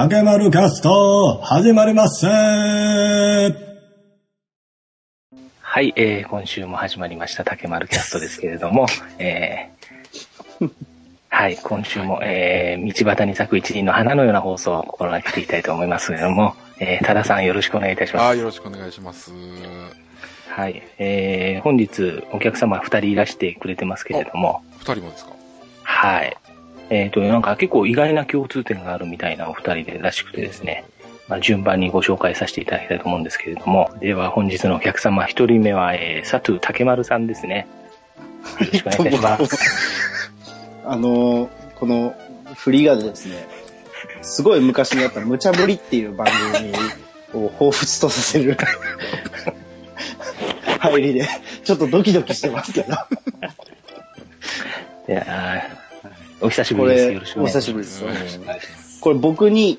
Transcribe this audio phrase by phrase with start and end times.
[0.00, 3.50] 竹丸キャスト、始まりますは
[5.80, 8.86] い、えー、今週も始まりました竹丸キャストですけれども、
[9.18, 10.70] えー、
[11.30, 18.22] はい、今週も、えー、道端に咲く一輪の花のような放送を心がけていきたいと思いますけれども、 えー、多田さんよろしくお願いいたします。
[18.24, 19.32] あーよろしくお願いします。
[20.48, 25.32] はい、えー、本日お客様二人いらしてくれてますけれども、二人もですか？
[25.82, 26.36] はい。
[26.90, 30.84] えっ、と、なんか結構意外な共通点があるみたいなお二人でらしくてですね、
[31.28, 37.66] まあ、順番にご紹介させていただきたいと思うんですけれども、では本日のお客様一人目は、えー、佐藤竹丸さんですね。
[38.60, 40.32] よろしくお願いいたします。
[40.84, 42.16] あのーこの
[42.56, 43.46] 振りがですね、
[44.20, 46.72] すごい昔にあった無茶ぶりっていう番組
[47.44, 48.56] を彷彿とさせる
[50.80, 51.28] 入りで、
[51.62, 52.94] ちょっとドキドキしてますけど。
[55.08, 55.77] いやー
[56.40, 57.08] お久しぶこりです。
[57.08, 58.04] れよろしくお、願いします。
[58.04, 59.00] お久しぶりです。
[59.00, 59.78] これ僕に、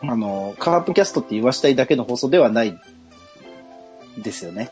[0.00, 2.78] あの、カープキャストって言わしたいだけの放送ではない
[4.18, 4.70] ですよね。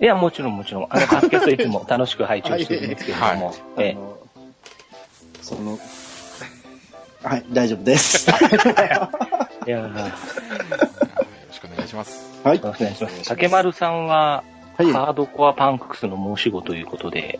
[0.00, 0.86] いや、もちろんもちろん。
[0.90, 4.18] あの、カープキャストいつも 楽しく拝聴してるんですけれども、あえの、
[5.42, 5.78] その、
[7.22, 8.30] はい、大丈夫です。
[8.30, 10.12] ー いやーよ
[11.48, 12.28] ろしくお願いします。
[12.42, 12.56] はい。
[12.56, 13.28] よろしくお願いします。
[13.28, 14.42] 竹丸さんは、
[14.76, 17.38] はいハードコアパンクスの申し子ということで、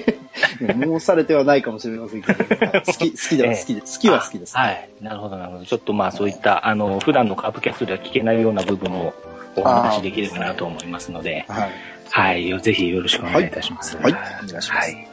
[0.60, 4.56] 申されてはないかもしれませんけど、好き、好きでは好きで、好きは好きです。
[4.56, 4.88] はい。
[5.00, 5.64] なるほど、なるほど。
[5.64, 9.14] ちょっとまあそういった、あの、普段のカープキャストでは聞けないような部分を
[9.56, 11.70] お話しできればなと思いますので、はい。
[12.10, 12.48] はい。
[12.48, 13.96] よぜひよろしくお願いいたします。
[13.96, 15.08] はいはいお願いしますはい。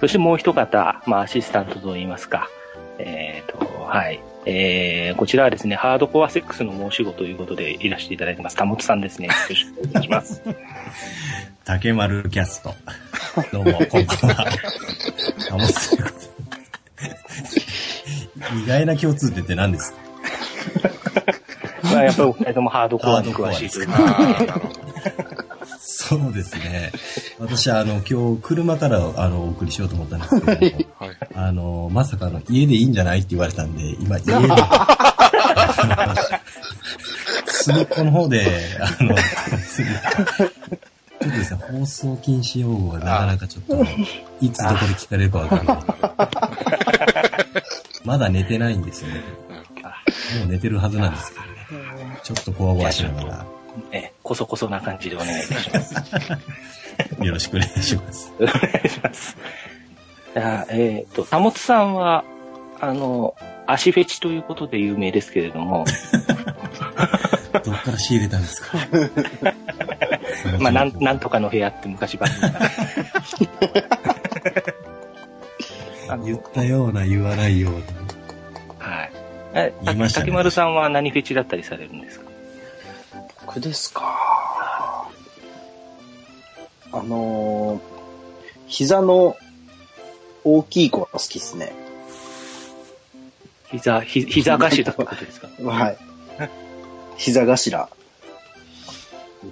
[0.00, 2.48] そしてもう一方、まあアシスタントといいますか、
[2.98, 4.20] えっ、と、はい。
[4.44, 8.56] えー、こちらはですね、ハードコアセックスの申し子ということでいらしていただいてます。
[8.56, 9.28] たもつさんですね。
[9.28, 10.42] よろしくお願いします。
[11.64, 12.74] 竹丸キャスト。
[13.52, 14.46] どうも、こんばんは。
[15.50, 16.10] あ、もうそういうこ
[18.50, 19.98] と意外な共通点って何ですか？
[21.94, 25.51] まあやっぱりお二人ともハードコアに詳しいというあーなるほど。
[26.08, 26.90] そうですね。
[27.38, 31.16] 私、あの、今日、車から、あの、お送りしようと思ったんですけども、はい。
[31.34, 34.32] あの、まさかの、家でいいんじゃないって言われたんで、今、家で、
[37.46, 38.46] 隅っこの方で、
[38.80, 39.24] あの、ちょ
[40.44, 40.50] っ
[41.20, 43.86] とですね、放送禁止用語がなかなかちょっと、
[44.40, 45.78] いつどこで聞かれるかわかんない。
[48.04, 49.22] まだ寝てないんですよね。
[50.40, 52.18] もう寝てるはずなんですけどね。
[52.24, 53.46] ちょっとこわごわしながら、
[53.92, 55.94] え、こそこそな感じでお願いいたします。
[57.22, 58.32] よろしくお願いします。
[58.40, 59.36] お願いします。
[60.32, 62.24] じゃあ、えっ、と、たもつさんは、
[62.80, 63.34] あの、
[63.66, 65.84] 足フェチということで有名ですけれども、
[67.62, 68.78] どっから仕入れたんですか？
[70.58, 72.16] まあ、なん、なんとかの部屋って昔
[76.24, 78.86] 言ったような言わないような。
[78.86, 79.12] はい。
[79.54, 79.74] え、
[80.14, 82.21] 竹丸さんは何フェチだったりされるんですか？
[83.54, 85.10] 僕ですか。
[86.90, 87.80] あのー、
[88.66, 89.36] 膝の
[90.42, 91.74] 大きい子が好きですね。
[93.70, 95.48] 膝、ひ膝頭ってことですか？
[95.68, 95.98] はい。
[97.18, 97.90] 膝頭。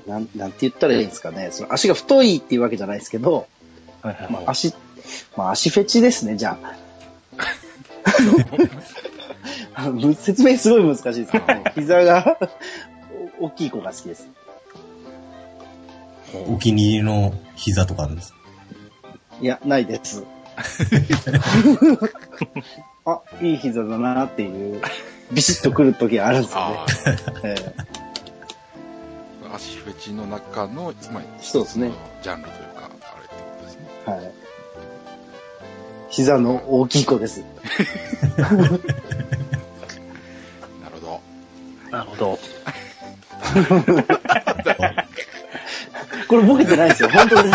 [0.07, 1.49] なん、なんて言ったらいいんですかね。
[1.51, 3.49] その足が太いっていうわけじゃないですけど、
[4.01, 4.73] はいはいまあ、足、
[5.37, 6.75] まあ、足フェチですね、じゃあ。
[9.75, 11.45] あ説明すごい難しいですけど、
[11.75, 12.90] 膝がお
[13.41, 14.29] 大きい子が好きです。
[16.47, 18.39] お気に入りの膝とかあるんですか？
[19.41, 20.25] いや、ないです。
[23.07, 24.83] あ、いい膝だなっていう、
[25.33, 26.69] ビシッとくる時があるんですよ
[27.43, 27.75] ね
[29.55, 31.93] 足フェチの中の、まあ、そうですね一つの
[32.23, 33.89] ジャンルというか、あれってことですね。
[34.07, 34.33] はい。
[36.11, 37.43] 膝の大きい子です。
[38.37, 38.49] な
[40.91, 41.21] るほど。
[41.91, 42.39] なるほど。
[46.29, 47.09] これボケてないですよ。
[47.09, 47.55] 本当ですよ。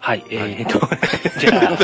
[0.00, 0.80] はい、えーと、
[1.40, 1.78] じゃ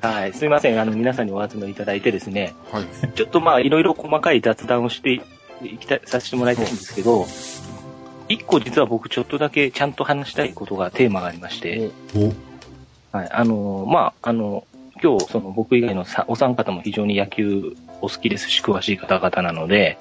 [0.00, 2.84] あ、はい、すいません、あの、皆さんにお集めいただいてですね、はい。
[3.14, 5.20] ちょっとまあ、いろいろ細かい雑談をしてい
[5.80, 7.26] きたい、させてもらいたいんですけど、
[8.28, 12.32] 一個実は僕ちょっとだけちゃんと話したいことが、テーマがありまして、お、
[13.16, 14.64] はい、あの、まあ、あの、
[15.02, 18.50] 今日、その僕以外のさお三方も非常に野球お好きです。
[18.50, 19.98] し、詳しい方々なので、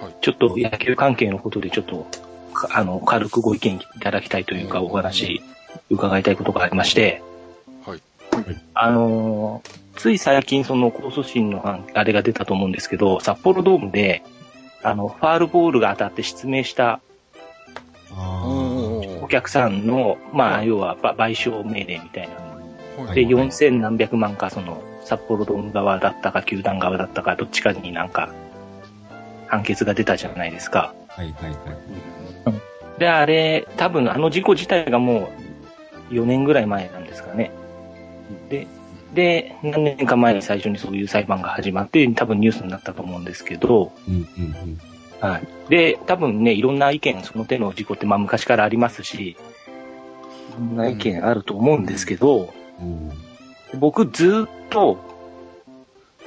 [0.00, 0.14] はい。
[0.20, 2.06] ちょっと野球関係のことでちょっと、
[2.52, 5.42] かあの、軽くご意見いただきたいというか、お話
[5.90, 7.22] 伺いたいことがありまして、
[7.84, 8.00] はい。
[8.74, 14.22] あのーつい最近その控訴審の判あれが出たと思うんですけど、札幌ドームで、
[14.84, 17.00] あの、ファールボールが当たって失明した
[18.12, 18.42] あ
[19.20, 22.48] お客さんの、まあ、要はば賠償命令みたいな
[23.12, 23.28] で、はい。
[23.28, 28.28] 4000何百万か、その、札幌ドーム側だったか、球団側だったか、どっちかになんか、
[29.46, 30.94] 判決が出たじゃないですか。
[31.08, 31.50] はいはい
[32.44, 33.00] はい。
[33.00, 35.30] で、あれ、多分あの事故自体がも
[36.10, 37.50] う4年ぐらい前なんですかね。
[38.50, 38.66] で、
[39.14, 44.44] で、何年か前に最初にそういう裁判が始まって、多分ニュースになったと思うんですけど、うんうん
[45.22, 45.26] うん。
[45.26, 45.48] はい。
[45.70, 49.36] で、多分ね、いろんな意見、その手の事故ってまあ昔からありますし、い
[50.58, 53.10] ろんな意見あると思うんですけど、うん
[53.74, 54.98] 僕ずっと、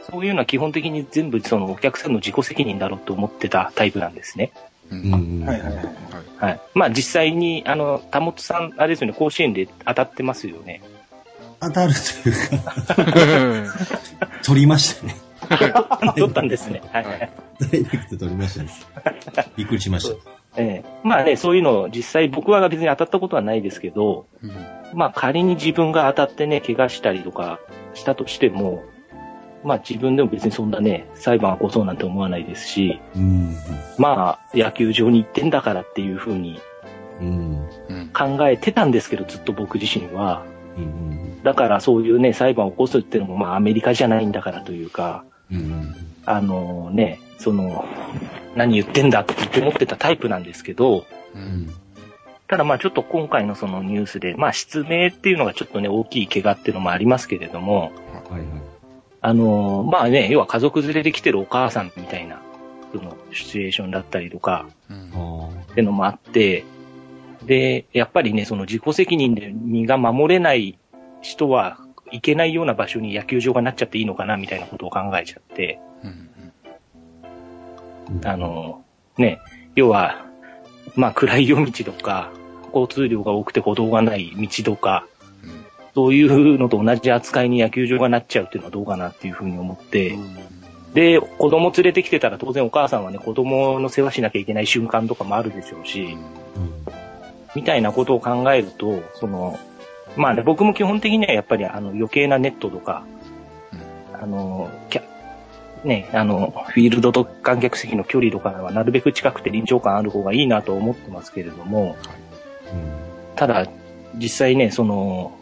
[0.10, 4.52] そういうのは基本的に全部そのお客さんの自己責任だろうと思ってたタイプなんですね。
[4.90, 5.46] ううんうん。
[5.48, 5.86] はいはいはい。
[5.86, 5.94] はい。
[6.38, 6.62] はい。
[6.74, 10.82] まあ実際に、あの、田本さん、あれですよね、甲子園で当たってますよね。
[11.60, 12.76] 当たるというか、
[14.44, 15.16] 取りましたね。
[16.18, 16.82] 取ったんですね。
[16.92, 17.06] はい。
[17.06, 18.72] はいダイレクト取りましたね。
[19.56, 20.41] びっくりしました。
[20.57, 20.89] ええ。
[21.03, 24.51] まあね、そういうの、実際僕は別に当たったことはないですけど、うん。
[24.94, 27.59] まあ仮に自分が当たってね、怪我したりとか
[27.94, 28.83] したとしても、
[29.63, 33.56] まあ自分でも別にそんなね、裁判起こそうなんて思わないですし、うん。
[33.98, 36.59] まあ野球場に行ってんだからっていうふうに
[38.13, 40.44] 考えてたんですけど、ずっと僕自身は。
[41.44, 45.24] だからそういうね、裁判を起こすっていうのもまあアメリカじゃないんだからというか、
[46.26, 47.86] あのね、その、
[48.56, 51.06] 何言ってんだって思ってたタイプなんですけど、う
[51.36, 51.42] うん。
[51.42, 51.74] ん
[52.48, 57.94] ただまあちょっと今回のそのニュースで、まあ失明っていうのがちょっとね、大きい怪我っていうのもありますけれども、
[58.30, 58.48] はいはい。
[59.21, 62.42] あのまあね、要は家族連れで来てるお母さんみたいな、
[62.94, 65.12] そのシチュエーションだったりとか、うん。
[65.14, 66.66] あってのもあって、
[67.45, 70.78] で、やっぱりね、その自己責任で身が守れない
[71.21, 71.80] 人は、
[72.12, 75.80] 行けないような場所に野球場がなっちゃっていいのかな、みたいなことを考えちゃって、
[78.23, 78.83] あ、の、
[79.18, 79.39] ね、
[79.75, 80.25] 要は、
[80.95, 82.31] まあ暗い夜道とか、
[82.73, 85.06] 交通量が多くて歩道がない道とか、
[85.44, 85.65] うん。
[85.94, 90.18] そういうのと同じ扱いに野球場がなっちゃうっていうのはどうかなっていうふうに思って、
[90.94, 96.18] で、子供連れてきてたら当然お母さんはね、子供の世話しなきゃいけない瞬間とかもあるでしょうし、うん。
[97.56, 99.57] みたいなことを考えると、その、
[100.18, 103.06] まあね、僕も基本的にはやっぱりあの余計なネットとか、
[104.13, 105.03] あの、キャ
[105.83, 111.97] ね、あの、フィールドと観客席の距離とかはなるべく近くて臨場感ある方がいいなと思ってますけれども、
[113.35, 113.68] ただ、
[114.16, 115.38] 実際ね、その、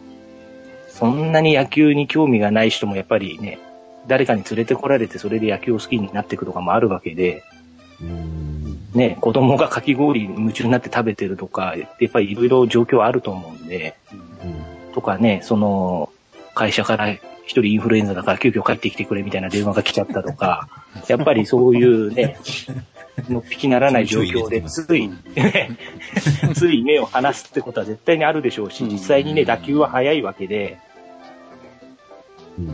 [0.88, 3.58] そんなに野球に興味がない人もやっぱりね、
[4.06, 7.42] 誰かに連れてこられてそれで野球を好きになっていくとかもあるわけで、
[8.00, 8.88] うん。
[8.94, 14.92] ね、子供がかき氷に夢中になって食べてるとか、やっぱりいろいろ状況あると思うんで、うん。
[14.92, 16.10] とかね、その、
[16.54, 17.14] 会社から
[17.50, 20.68] 一人インフルエンザだから急遽帰ってきてくれみたいな電話が来ちゃったとか、
[21.08, 22.36] やっぱりそういうね、
[23.28, 25.76] のっぴきならない状況で、つい、ね
[26.54, 30.78] つい目を離すってことは絶対にあるでしょうし、実際にね、打球は速いわけで、
[32.56, 32.68] み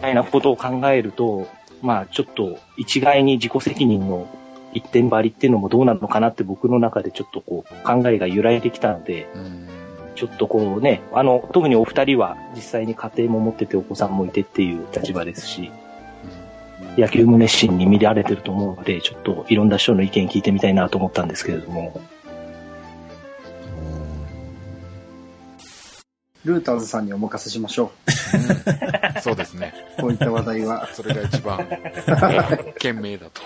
[0.00, 1.46] たいなことを考えると、
[1.80, 4.26] まあちょっと一概に自己責任の
[4.72, 9.75] 一点張りっていうのもどうなのかなって僕の中でちょっとこう考えが揺らいできたので、うん
[10.16, 15.70] ちょっとこうね、あの、特にお二人は実際に家庭も持っててお子さんもいてっていう立場ですし、
[16.96, 22.00] 野球も熱心に見られてると思うので、ちょっといろんな人の意見聞いてみたいなと思ったんですけれども。
[26.44, 27.90] ルーターズさんにお任せしましょ
[29.20, 29.74] そうですね。
[29.98, 30.02] う。
[30.02, 30.88] こういった話題は。
[30.94, 31.58] それが一番、
[32.78, 33.42] 賢明だと。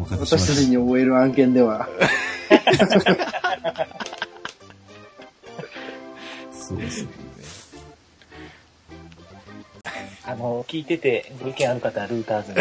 [0.00, 1.88] 私たちしに終える案件では。
[6.52, 7.08] そうですね。
[10.24, 12.58] あの、聞いててご意見ある方はルーターズに。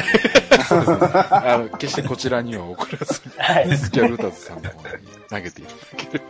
[0.63, 0.97] そうですね。
[1.29, 3.67] あの、決してこちらには送らずはい。
[3.67, 6.23] に、スキャルーターズさんの方に投げていただける。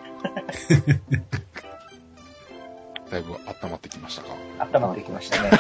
[3.12, 4.36] だいぶ温まってきましたか？
[4.78, 5.52] 温まってきましたね。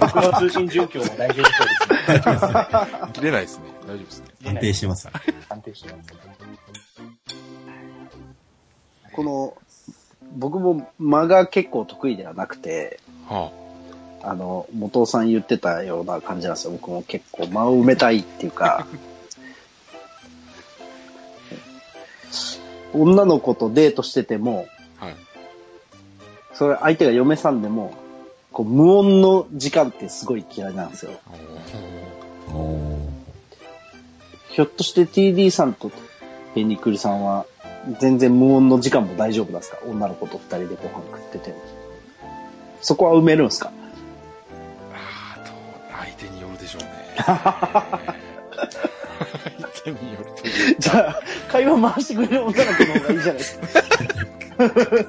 [0.00, 2.58] 僕の通信状況も大丈夫そうですね。
[3.12, 3.64] 切れないですね。
[3.88, 4.26] 大丈夫ですね。
[4.44, 5.08] 安定してます。
[5.48, 6.12] 安定してます。
[9.14, 9.56] この、
[10.36, 13.50] 僕も間が結構得意ではなくて、は
[14.22, 16.72] あの、元尾さん言ってたような感じなんですよ。
[16.72, 18.86] 僕も結構間を埋めたいっていうか、
[22.92, 24.68] 女の子とデートしてても、
[25.00, 25.14] あ、はい。
[26.52, 27.94] それ相手が嫁さんでも、
[28.52, 31.12] こう無音の時間ってすごい嫌いなんですよ。
[34.58, 35.92] ひょっとして TD さんと
[36.56, 37.46] ペニクリさんは、
[38.00, 39.78] 全然無音の時間も大丈夫なんですか？
[39.86, 41.62] 女の子と二人でご飯食ってても。
[42.82, 43.70] そこは埋めるんですか？
[44.92, 45.54] ああ、どう、
[45.96, 46.88] 相手によるでしょうね。
[47.22, 47.36] 相
[49.84, 50.76] 手によるという。
[50.76, 51.22] じゃあ、
[51.52, 53.68] 会話回してくれる女の子の方がいいじゃないですか。
[53.68, 53.76] いや
[54.66, 55.06] ね、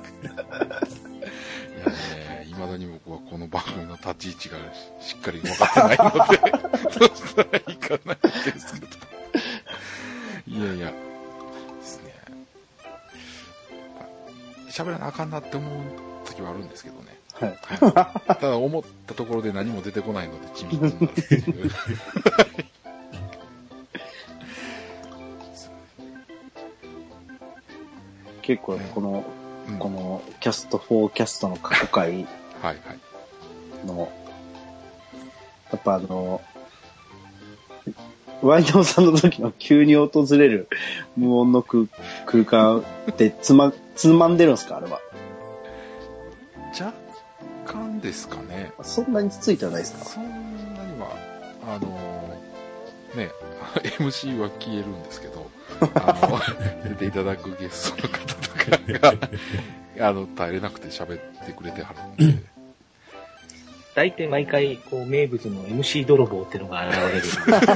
[2.46, 4.58] 未だに僕はこの番組の立ち位置が
[5.02, 6.38] ししっかり分かってないので、
[7.00, 8.18] どうしたらいいかない
[8.54, 8.89] ですけど。
[10.50, 10.96] いやいや、で
[11.84, 12.14] すね。
[14.72, 15.84] 喋らなあかんなって思う
[16.26, 17.20] 時はあるんですけどね。
[17.34, 17.60] はい。
[18.26, 21.72] ただ思ったところで何も出てこないので緻密になるっていう。
[28.42, 29.24] 結構、この、
[29.68, 32.26] うんこの、キャスト4キャストの過去回はい
[32.64, 32.78] はい。
[33.86, 34.12] の、
[35.72, 36.42] やっぱあの、
[38.42, 40.68] ワイドさんの時の急に訪れる
[41.18, 41.86] 無音の空
[42.26, 45.00] 空間ってつま、つまんでるんですかあれは？
[46.80, 46.94] 若
[47.66, 48.72] 干ですかね。
[48.84, 50.06] そんなにつついてはないですか？
[50.06, 50.30] そんな
[50.84, 51.08] には、
[51.68, 51.90] あの
[53.16, 53.30] ね、
[54.00, 55.50] MC は消えるんですけど、
[55.96, 56.40] あ
[56.84, 59.18] の、 出ていただくゲストの方とか
[60.00, 62.40] が、あの、耐えれなくて喋ってくれてはるんで、
[64.00, 67.22] 大体毎回、こう、名物の MC 泥棒っていうのが現れる。
[67.22, 67.68] そうなんで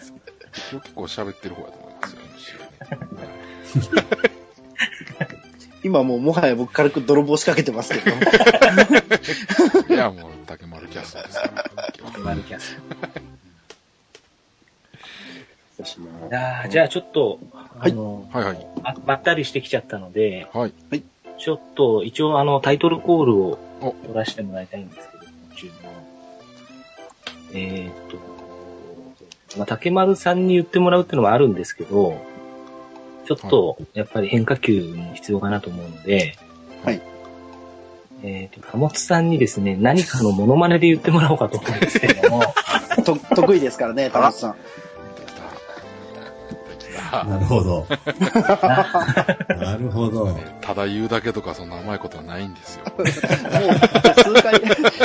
[0.00, 0.80] すよ。
[0.80, 2.20] 結構喋ってる方だと思いますよ、
[3.74, 4.20] MC はね。
[5.82, 8.14] 今もうもはや僕軽く泥棒仕掛けてますけど。
[8.14, 8.22] は
[9.88, 12.78] いいや、もう、竹丸キャストですから、今日はマルキャス。
[15.82, 17.40] 私もいやーじゃあちょっと、
[17.80, 18.66] あの、はいはい。
[18.84, 20.72] あばったりしてきちゃったので、はい。
[21.40, 26.00] ちょっと、一応あの、タイトルコールをお取らせてもらいたいんですけども、注文。
[27.54, 32.20] えーっと、まあ、竹丸さんに言ってもらうっていうのもあるんですけど、
[33.24, 36.36] ちょっと、やっぱり変化球も必要かなと思うので、
[36.84, 37.00] はい。
[38.22, 42.42] えーっと、貨物さんにですね、何かのモノマネで言ってもらおうかと思うんですけども、
[43.02, 44.56] と得意ですからね、田中さん。
[47.10, 47.86] なるほど。
[49.56, 50.38] なるほど。
[50.60, 52.84] ただ言うだけとかそんな甘いことはないんですよ。
[52.96, 54.62] もう数回、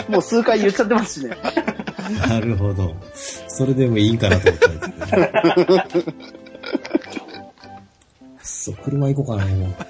[0.09, 1.37] もう数回言っちゃってますしね。
[2.27, 2.95] なるほど。
[3.47, 4.91] それでもいいかなと思ったんです
[5.55, 5.83] けど、ね。
[8.41, 9.75] そう、車行こうかな、もう。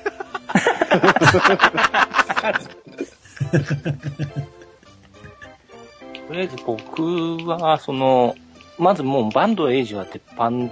[6.28, 8.36] とりあえず僕は、その、
[8.78, 10.70] まずもうバンドエイジは鉄板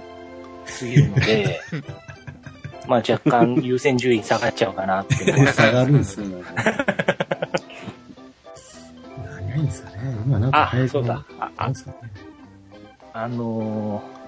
[0.66, 1.14] すぎるの。
[1.16, 1.60] で、
[2.86, 5.14] まあ若干優先順位下がっちゃうかなって。
[5.14, 6.26] いうのが下がるんですよ。
[6.26, 6.44] うん
[9.24, 9.96] 何がいいんですかね。
[10.26, 11.24] 今なんかあ早いそうだ。
[11.38, 11.68] ああ。
[11.68, 11.74] ね。
[13.12, 13.28] あ。
[13.28, 14.24] のー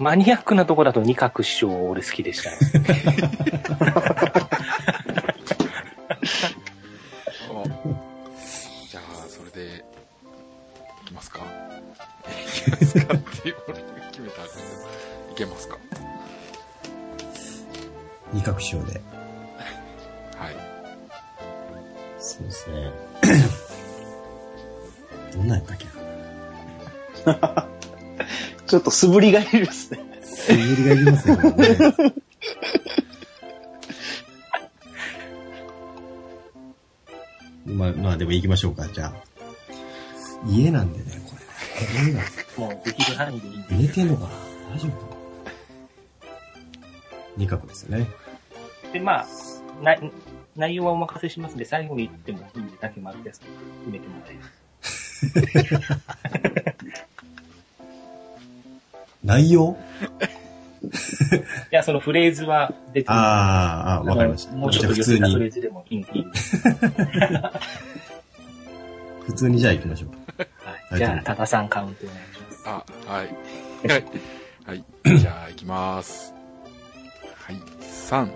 [0.00, 2.50] マニアックなとこだと二角師匠俺好きでした
[8.90, 9.84] じゃあ、それで、
[11.02, 11.40] いきますか。
[11.40, 13.56] いきますかっていう
[15.44, 15.78] けますか？
[18.32, 19.00] 二角章で。
[20.36, 20.56] はい。
[22.18, 22.90] そうですね。
[25.34, 25.86] どんなんやったっけ？
[28.66, 30.00] ちょっと素振りがいるですね。
[30.22, 32.12] 素振りがいりますよね。
[37.66, 39.12] まあ、まあでも行きましょうか、じゃあ。
[40.48, 41.40] 家なんでね、これ。
[42.06, 42.20] 家 が
[42.56, 43.74] もうできる範囲でいいんで。
[43.74, 44.28] 見えてんのかな？
[44.74, 45.09] 大丈夫かな？
[47.40, 48.06] 二角ですよね。
[48.92, 49.26] で、まあ、
[49.82, 49.96] な
[50.56, 53.40] 内容はお任せしますんで、最後に言ってもいいんで、だけ丸です。
[53.40, 53.50] 決
[53.90, 54.50] めてもらえま
[54.82, 55.26] す。
[59.24, 59.76] 内容？
[61.72, 64.52] いや、そのフレーズは出てるああ、ああ、わかりました。
[64.52, 66.04] もうちょっと普通寄せたフレーに、ズでもいい。
[69.26, 70.10] 普通にじゃあ行きましょう。
[70.90, 70.98] はい。
[70.98, 72.62] じゃあ、多田さんカウントお願いします。
[72.66, 73.28] あ、はい。
[73.88, 74.04] はい。
[74.66, 74.84] はい。
[75.18, 76.39] じゃあ、いきます。
[78.10, 78.26] はい。
[78.26, 78.30] 3、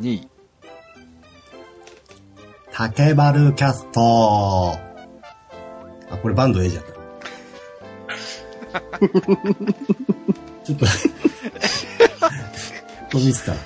[0.00, 0.28] 2、
[2.72, 4.72] 竹丸キャスト
[6.10, 6.92] あ、これバンド A じゃった。
[10.64, 10.86] ちょっと、
[13.10, 13.52] 飛びつた。
[13.52, 13.56] あ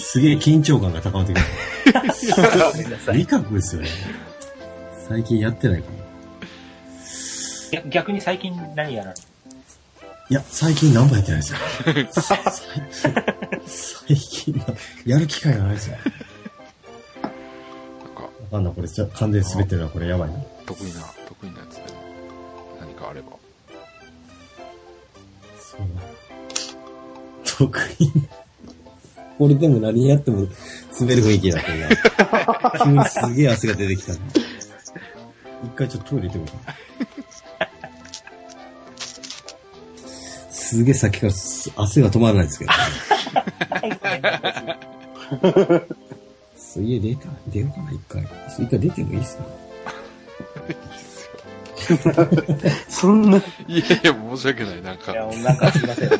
[0.00, 1.42] すげえ緊張感が高まってきご
[2.78, 3.04] めんなた。
[3.04, 3.88] さい理覚ですよね。
[5.08, 5.98] 最近やってないかも。
[7.72, 9.27] 逆逆に最近何やられる
[10.30, 11.58] いや、最近何もやってないですよ。
[12.12, 12.38] 最
[13.66, 14.64] 最近な、
[15.06, 15.96] やる機会がないですよ。
[17.22, 18.74] なんか、わかんない。
[18.74, 19.88] これじゃ完全に滑ってるな。
[19.88, 20.38] これやばいな。
[20.66, 21.88] 得意な、得意なやつでも、
[22.78, 23.28] 何かあれば。
[25.58, 25.80] そう
[27.44, 28.12] 得意な。
[29.38, 30.46] 俺でも何やっても
[31.00, 31.88] 滑る雰囲気になってるな。
[32.84, 34.12] 急にすげえ汗が出てきた。
[35.64, 36.74] 一回ちょっとトイレ行ってみようか
[40.68, 42.72] すげえさっきからす汗が止まらないですけど。
[46.58, 48.22] そう家出た、出ようかな、一回。
[48.58, 49.44] 一回出てもいいっすか
[52.90, 54.82] そんな、いやいや、申し訳ない。
[54.82, 56.10] なんかい、や、なんかすいません。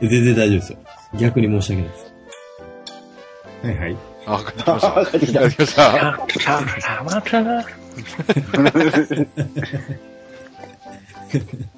[0.00, 0.78] 全然大丈夫ですよ。
[1.20, 2.12] 逆に申し訳ないです。
[3.62, 3.96] はいはい。
[4.26, 5.04] あ、帰ってきました。
[5.04, 6.80] 帰ってきた帰ってきました。
[6.80, 11.73] シャー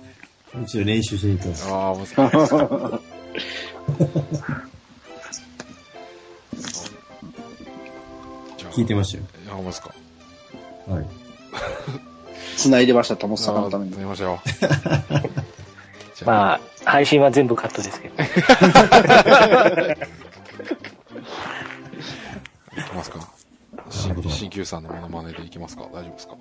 [0.67, 1.69] ラマタラ一応練習しに行きます。
[1.69, 2.31] ああ、もうそう
[8.59, 9.25] じゃあ聞いてましたよ。
[9.45, 9.95] いや、ほんまか。
[10.89, 11.07] はい。
[12.57, 14.05] 繋いでました、トモスさんああ、のために出。
[14.05, 14.41] ましたよ。
[16.25, 18.15] まあ、配信は全部カットですけど。
[18.23, 18.27] い
[22.85, 23.37] きますか。
[23.91, 26.37] 新旧さんのモノマネでいきますか大丈夫ですか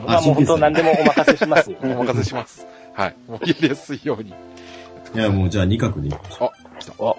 [0.06, 1.76] まあもう本当何でもお任せしますよ。
[1.82, 2.66] お任せします。
[3.00, 3.16] はい。
[3.26, 4.28] もうやりやすいように。
[4.30, 6.92] いや、もうじゃあ二角でいきましょあ、来た。
[6.98, 7.18] おはい。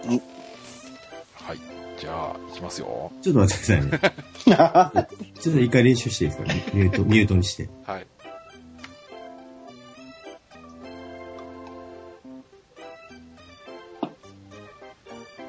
[1.98, 3.12] じゃあ、いきますよ。
[3.20, 3.24] う。
[3.24, 4.08] ちょっと待ってくださ
[4.54, 5.08] いね。
[5.42, 6.54] ちょっと一回練習していいですか？
[6.76, 7.68] ミュート、ミュートにして。
[7.88, 8.06] はい。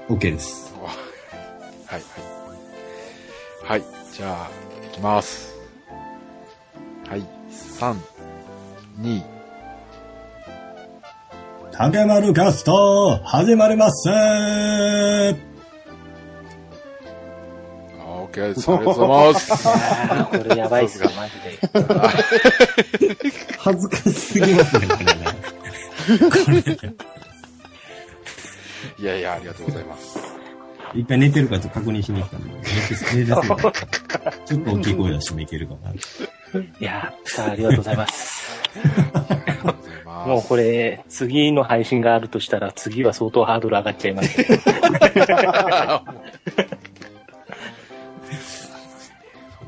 [0.09, 0.75] OK です。
[1.87, 2.01] はい、
[3.67, 3.81] はい。
[3.83, 4.15] はい。
[4.15, 4.51] じゃあ、
[4.87, 5.55] いきます。
[7.09, 7.27] はい。
[7.51, 7.97] 3、
[9.01, 9.23] 2、
[11.83, 15.35] 竹丸キャスト、始まりますあ、
[18.07, 18.71] OK です。
[18.71, 19.53] ありがとうございます。
[19.53, 21.59] あーこれやばいっすよ、マジで。
[23.59, 25.07] 恥ずかしすぎますね、これ
[26.55, 26.73] ね。
[29.01, 30.21] いやいや、ありがとうございます。
[30.95, 32.69] 一回寝てるかちょっと確認しに行ったんで、寝て、
[33.17, 33.73] 寝てそうか
[34.47, 35.91] ちょっと大きい声出してもいけるかな。
[35.91, 35.95] い
[36.79, 38.41] やー、さあ、ありがとうございます。
[40.13, 40.29] ます。
[40.29, 44.41] もうこれ、次の配信があるとしたら、次は相当ハードル上がっちゃいます。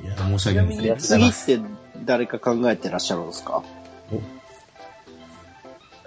[0.03, 1.17] いや、申し訳ないです。
[1.17, 1.65] に、次って
[2.05, 3.63] 誰か考えてらっしゃるんですか？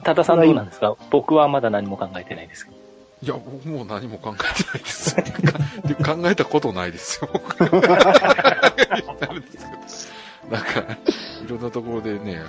[0.04, 0.96] 多田さんどうなんですか？
[1.10, 2.78] 僕はまだ何も考えてないですけど。
[3.24, 5.16] いや、僕もう何も考えてないです。
[5.16, 7.30] で 考えたことないですよ。
[7.60, 7.72] なん
[9.42, 10.82] ですけどなんか、
[11.44, 12.40] いろんなところでね、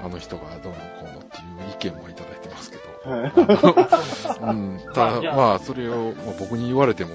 [0.00, 2.82] ああの人がどうのこうのっていう意見もいただいてますけど。
[3.04, 7.14] うん、ただ、まあそれを、まあ、僕に言われても、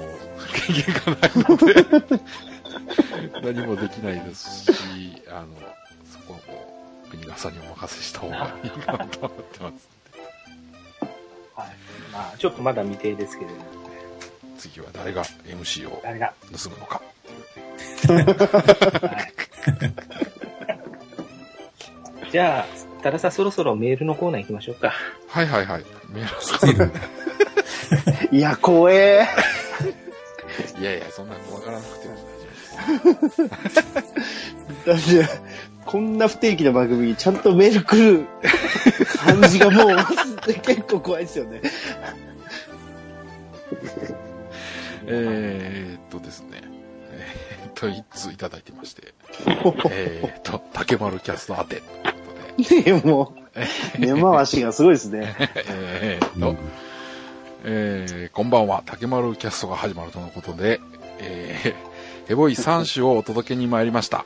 [0.67, 1.57] 経験がないの
[3.53, 5.47] で、何もできないですし、あの、
[6.11, 6.73] そこはも
[7.07, 9.89] う、国川さんにお任せした方がいいかなと思ってます。
[11.55, 11.67] はい。
[12.11, 13.83] まあ、ちょっとまだ未定ですけれども。
[14.63, 18.23] 次は誰が MC を誰が盗むのかっていうね。
[18.33, 19.33] はい。
[22.33, 22.65] じゃあ、
[23.03, 24.91] 多田さんそろそろメールのコーナー行きましょうか。
[25.27, 25.85] はいはいはい。
[26.09, 26.89] メー
[28.31, 29.27] ルいや、怖え。
[30.79, 35.19] いやいや、そんな怖がらなくても大丈夫です。
[35.19, 35.29] だって、
[35.85, 38.25] こんな不定期な番組にちゃんとメール来る
[39.19, 39.95] 感じがもう
[40.63, 41.61] 結構怖いですよね。
[45.05, 46.63] えーっとですね。
[47.11, 49.13] えーっと、一通いただいてまして。
[49.91, 51.83] えーっと、竹丸キャスト宛て
[53.03, 53.33] も
[53.97, 55.35] う、根回しがすごいですね。
[55.67, 56.57] えーっとうん、
[57.63, 60.79] えーこんばんは、竹丸キャストが始まるとのことで、
[61.19, 64.25] えー、 ヘボイ3種をお届けに参りました。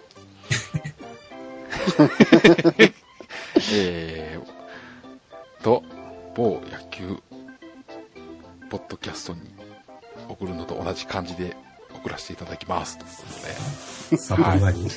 [3.71, 5.83] えー、と、
[6.35, 7.17] 某野球、
[8.69, 9.41] ポッドキャストに
[10.29, 11.55] 送るのと同じ感じで
[11.93, 12.97] 送らせていただきます。
[12.97, 13.23] というこ
[14.09, 14.89] とで、札幌がに。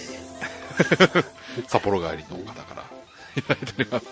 [1.66, 2.99] 札幌帰りの方から
[3.36, 4.06] いただいております。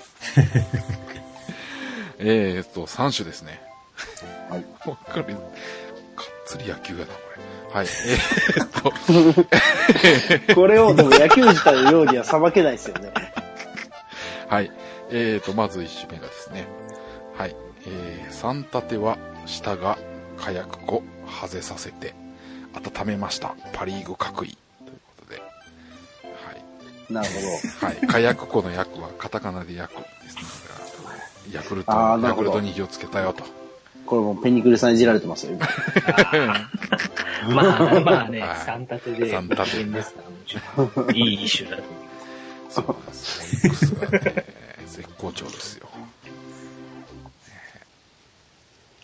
[2.18, 3.60] えーっと、3種ですね。
[4.50, 4.64] はい。
[4.88, 5.34] わかる。
[5.34, 7.74] かっつり野球やな、これ。
[7.74, 7.86] はい。
[8.06, 8.68] えーっ
[10.46, 13.12] と、これをでも野球自体のようにはさばけないですよね。
[14.48, 14.72] はい。
[15.10, 16.66] えーと、まず一種目がですね。
[17.36, 17.54] はい。
[17.86, 19.98] えー、三立ては下が
[20.36, 22.14] 火薬庫外せさせて
[22.74, 23.54] 温めました。
[23.72, 24.58] パリーグ各位。
[27.10, 27.28] なる
[27.80, 27.96] ほはい。
[28.06, 30.42] 火薬庫の薬はカタカナで薬ですね。
[30.68, 33.44] だからヤクルト、ヤあーなるほどクルトに火をつけたよと。
[33.44, 33.50] ど。
[34.06, 35.66] これもうペニクルさんいじられてますよ、今。
[37.54, 40.56] まあまあねはい、三立てで、三立て人ですから、もち
[40.96, 41.16] ろん。
[41.16, 42.04] いい一種だと思いま
[42.70, 42.74] す。
[42.74, 43.40] そうなんです。
[43.46, 44.44] オリックスがね、
[44.86, 45.88] 絶好調ですよ。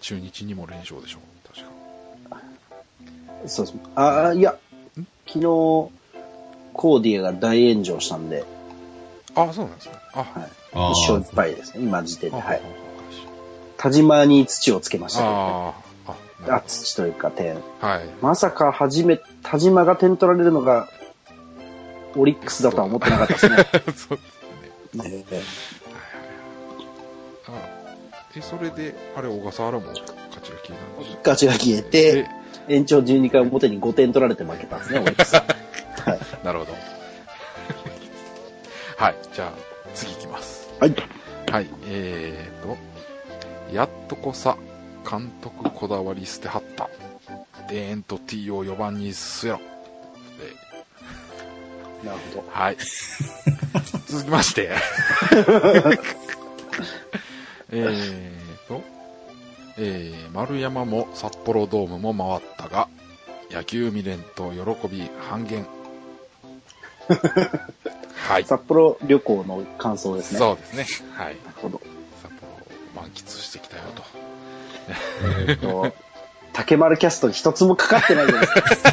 [0.00, 1.18] 中日にも連勝でしょ
[1.54, 2.42] 確か。
[3.46, 3.78] そうです。
[3.94, 4.54] ああ、いや、
[5.26, 5.90] 昨日、
[6.74, 8.44] コーディアが大炎上したんで、
[9.34, 9.94] あ、そうなんですね。
[10.12, 10.28] あ、はい。
[10.74, 12.36] あー一勝一敗ですね、今時点で。
[12.36, 12.60] あはい。
[13.78, 17.54] 田島に土をつけましたけど、あーあ、あ、土というか点。
[17.80, 18.08] はい。
[18.20, 20.88] まさか初め、田島が点取られるのが、
[22.16, 23.56] オリックスだとは思ってなかったですね。
[23.96, 24.18] そう
[25.02, 25.42] ですね。
[27.48, 27.52] あ
[28.36, 32.26] え、それで、あれ、小笠原も勝ちが消えたんです勝ちが消えて、
[32.68, 35.34] 延長12回表に5点取られて負けたんですね、オリックス。
[36.04, 36.20] はい。
[36.44, 36.72] なるほど。
[38.96, 39.52] はい、じゃあ、
[39.94, 40.68] 次いきます。
[40.80, 40.94] はい。
[41.50, 42.76] はい、えーと、
[43.72, 44.56] やっとこさ、
[45.08, 46.88] 監督こだわり捨てはった。
[47.68, 49.58] デーンと T を4番に据えろ。
[49.58, 49.64] で
[52.08, 52.48] なるほど。
[52.50, 52.76] はい。
[54.06, 54.70] 続きまして。
[57.70, 58.32] えー
[58.68, 58.82] と、
[59.78, 62.88] えー、丸山も札幌ドームも回ったが、
[63.50, 65.66] 野球未練と喜び半減。
[68.28, 68.44] はい。
[68.44, 70.38] 札幌旅行の感想ですね。
[70.38, 70.86] そうですね。
[71.14, 71.26] はい。
[71.26, 71.80] なるほど。
[72.22, 74.02] 札幌を満喫してきたよと。
[75.48, 75.92] えっと、
[76.52, 78.92] 竹丸キャストに一つもかかってないじゃないですか。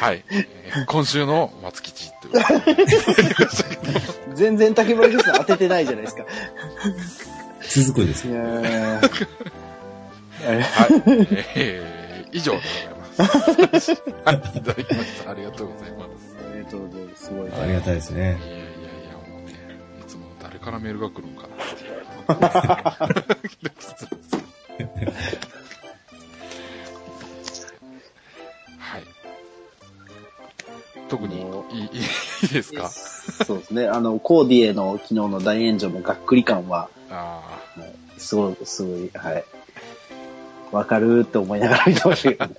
[0.06, 0.24] はい。
[0.30, 4.34] えー今週の松吉ということで。
[4.34, 6.24] 全然竹丸キャスト当ててないじゃないですか。
[7.68, 8.34] 続くんですよ。
[8.36, 8.62] はい。
[11.54, 11.91] えー、
[12.32, 13.92] 以上でございます。
[13.92, 14.36] はい。
[14.58, 15.30] いただきました。
[15.30, 16.36] ありがとうございます。
[16.50, 17.24] ありがとうございます。
[17.24, 17.50] すごい。
[17.52, 18.24] ありがたいですねい。
[18.24, 19.52] やいやいや、もうね、
[20.00, 21.92] いつも誰からメールが来るんかなって。
[28.78, 29.02] はい。
[31.08, 31.82] 特にもいい、
[32.42, 32.88] いいですか？
[32.88, 33.86] そうですね。
[33.86, 37.42] あの、コーディエの昨日の大炎上のがっくり感は、あ
[37.76, 39.44] はいすごい、すごい、はい。
[40.72, 42.54] わかるーって思いながら見てましたけどね。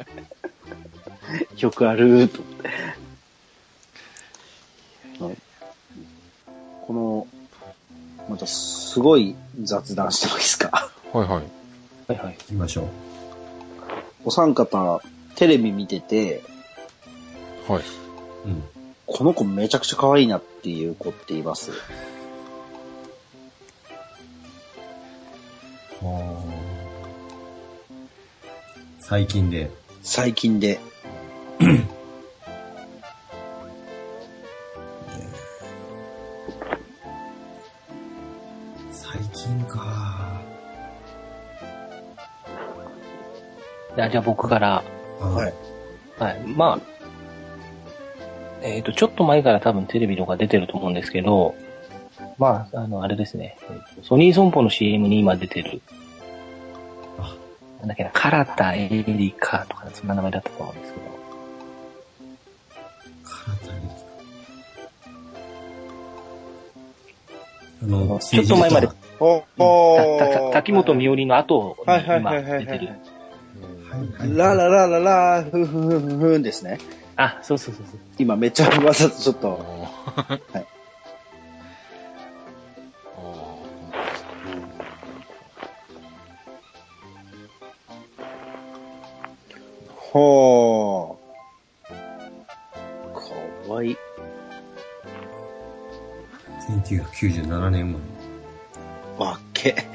[1.57, 2.67] よくあるーと思って。
[5.23, 5.37] はい
[6.85, 7.27] この、
[8.29, 10.69] またすごい雑談してもいいですか？
[10.73, 11.17] あ。
[11.17, 11.43] はいはい。
[12.11, 12.37] はいはい。
[12.39, 12.87] 行きましょう。
[14.25, 15.01] お三方、
[15.35, 16.43] テレビ見てて、
[17.69, 17.83] はい。
[18.45, 18.63] うん。
[19.05, 21.71] この子めちゃくちゃ可愛いなっていう子っています？
[26.01, 26.72] あー
[29.13, 29.69] 最近で。
[30.01, 30.79] 最近で。
[38.91, 40.41] 最近か。
[43.95, 44.83] じゃあじゃあ僕から、
[45.21, 45.53] あはい。
[46.17, 46.39] はい。
[46.47, 46.81] まあ、
[48.63, 51.53] えっ、と、ちょっと前から多分テレビとか出てると思うんですけど、
[52.39, 53.57] まあ、あの、あれですね。
[54.01, 56.02] ソニー損保の CM に今出てる、あ
[57.83, 61.05] なんだっけな、唐田エリカとか、そんな名前だったと思うんですけど、
[63.23, 63.89] 体に
[67.83, 68.87] あの、ちょっと前まで、
[69.19, 72.89] おたた滝本美織の後にはいはい今出てる。
[74.33, 76.39] ラララララ、ふんふんふんふんふ。
[76.39, 76.79] んですね。
[77.17, 77.99] あ、そうそうそうそう。
[78.17, 80.39] 今めっちゃわざとちょっと、おー。
[80.53, 80.72] はい
[90.13, 91.93] ほー。
[93.67, 93.97] かわいい。
[96.69, 97.99] 1997年生
[99.17, 99.71] まわっけ。
[99.71, 99.87] れ。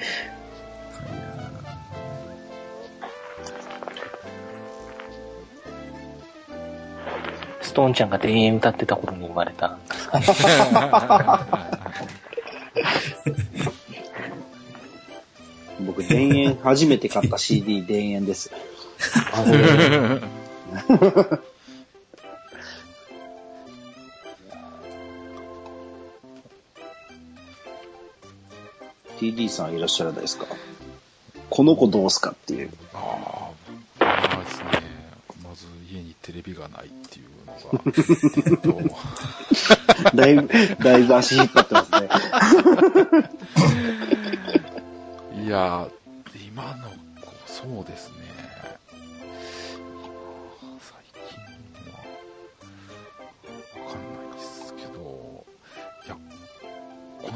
[7.60, 9.78] ストーンちゃんが田園歌ってた頃に生まれた。
[15.86, 18.50] 僕、田園、初めて買った CD、田園です。
[29.18, 30.46] TD さんいらっしゃらないですか？
[31.50, 32.70] この子どうすかっていう。
[32.94, 33.50] あ
[33.98, 34.68] あ、まあですね。
[35.42, 37.60] まず家にテレビがないっていうのが、
[37.96, 40.48] えっと、だいぶ、
[40.84, 42.08] だいぶ足引っ張ってますね。
[45.44, 45.88] いや、
[46.46, 46.96] 今の子、
[47.46, 48.16] そうですね。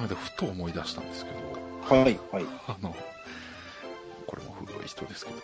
[0.03, 2.47] の間ふと思い出したんですけど、はい、はい。
[2.67, 2.95] あの、
[4.27, 5.43] これも古い人ですけどね、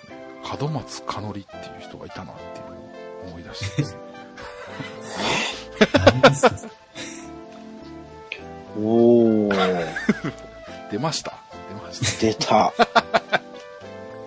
[0.61, 3.97] 門松かのりっていう人がいたなっていうのを思い出してです
[8.81, 9.87] おー、
[10.91, 11.35] 出ました
[11.69, 12.27] 出ました。
[12.27, 12.73] 出た。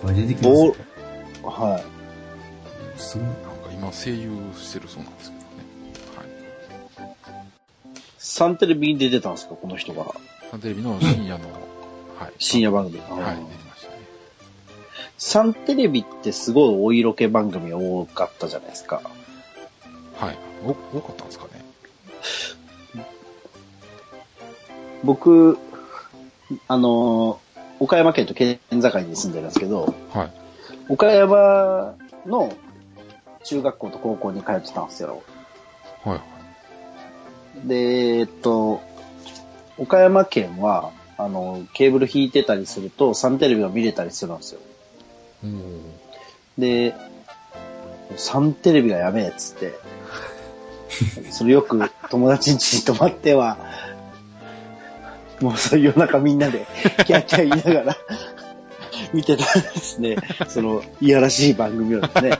[0.02, 1.84] これ出てきますボよー、はい。
[3.00, 3.28] すごい。
[3.28, 5.41] なんか今声優してるそうなんですけど。
[8.34, 9.56] サンテレビに出てたんですか？
[9.56, 10.06] この人が。
[10.50, 11.50] サンテレビの深夜の、
[12.18, 12.34] はい。
[12.40, 12.98] 深夜番組。
[13.00, 13.20] はい、出て
[13.70, 13.96] ましたね。
[15.18, 19.02] サンテレビってすごいお色気番組多かったじゃないですか。
[20.16, 20.38] はい。
[20.64, 23.06] お多かったんですかね。
[25.04, 25.58] 僕、
[26.70, 27.40] あの、
[27.80, 30.32] 岡山県と県境に住んでるんですけど、はい。
[30.88, 32.54] 岡山の
[33.44, 35.22] 中学校と高校に通ってたんですよ。
[36.04, 36.22] はいはい。
[37.66, 37.76] で、
[38.20, 38.82] えっと、
[39.78, 44.62] 岡山県は、あの、ケーブル引いてたりすると、サンテレビを見れたりするんですよ。
[45.44, 45.82] おー
[46.58, 46.96] で、
[48.16, 49.74] サンテレビがやべえっつって、
[51.32, 53.58] それよく友達ん家に泊まっては、
[55.40, 56.68] もうそういう夜中みんなで
[57.06, 57.98] キャーキャー言いながら
[59.14, 60.18] 見てたんですね。
[60.48, 62.38] その、いやらしい番組をですね。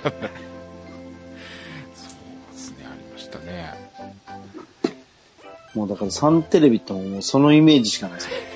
[5.74, 8.52] もうだからサンテレビってもうそのイメージしかないですよ、ね。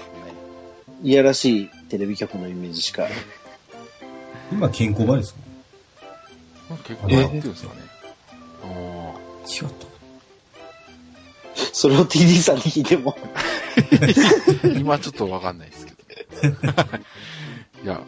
[1.04, 3.08] いやらしいテレビ局のイメージしか。
[4.51, 5.39] 今、健康場ですか
[6.69, 7.82] まあ結構やってるんですかね。
[8.63, 9.13] あ
[9.47, 9.95] 違った。
[11.73, 13.15] それを TD さんに聞いても。
[14.63, 14.67] あ。
[14.78, 15.97] 今ちょっとわかんないですけど。
[17.84, 18.01] いや、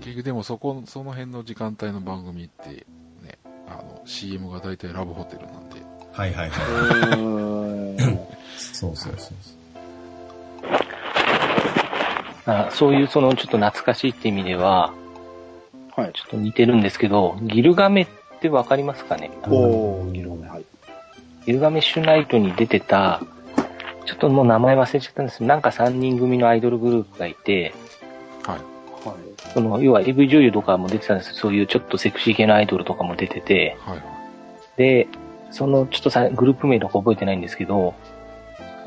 [0.00, 2.86] 結局でもそこ、その辺の時間帯の番組って、
[3.22, 5.82] ね、あの、CM が大体ラブホテルなんで、
[6.12, 8.28] はいはいはい。
[8.58, 9.34] そうそうそう
[12.46, 14.92] あそういうそのちょっと懐かしいって意味では、
[15.94, 16.12] はい。
[16.14, 18.08] ちょっと似てるんですけど、ギルガメっ
[18.40, 19.30] てわかりますかね？
[19.46, 20.48] おー、議論ね。
[20.48, 20.64] はい。
[21.44, 23.20] ギルガメッシュナイトに出てた、
[24.06, 27.74] ちょっともう名前忘れちゃったんですなんか3人組のアイドルグループがいて、
[28.44, 28.58] はい。
[29.06, 29.52] はい。
[29.52, 34.06] その、要は AV 女優とかも出てたんですそういうちょっとセクシー系のアイドルとかも出てて、はいはい。
[34.76, 35.08] で、
[35.50, 37.94] その、ちょっとさ、グループ名とか覚えてないんですけど、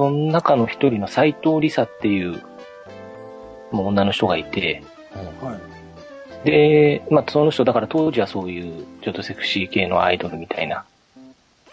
[0.01, 2.41] その中の一人の斎藤梨沙っていう、
[3.69, 4.81] もう女の人がいて、
[5.39, 5.59] は
[6.43, 6.49] い。
[6.49, 10.85] で、まあ、その人、だから当時はそういう、ちょっとセクシー系のアイドルみたいな、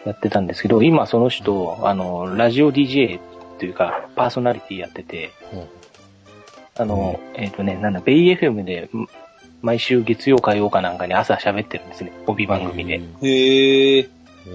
[0.04, 3.20] やってたんですけど、今その人、あの、ラジオ DJ っ
[3.58, 5.30] ていうか、パーソナリティやってて、
[6.76, 9.08] あの、えっ、とね、なんだ、ベイ FM で、ん
[9.62, 13.00] 毎週月曜火曜かなんかに朝喋ってるんですね、帯番組で。。
[13.22, 14.08] へえ。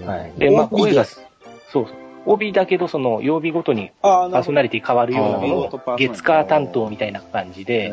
[0.06, 0.32] はい。
[0.38, 1.24] で、まあ、声が、そう
[1.72, 2.03] そう。
[2.26, 7.90] 帯だけど、その、曜日ごとにあーパーソナリティ変わるようななるほのどを、月火担当みたいな感じで、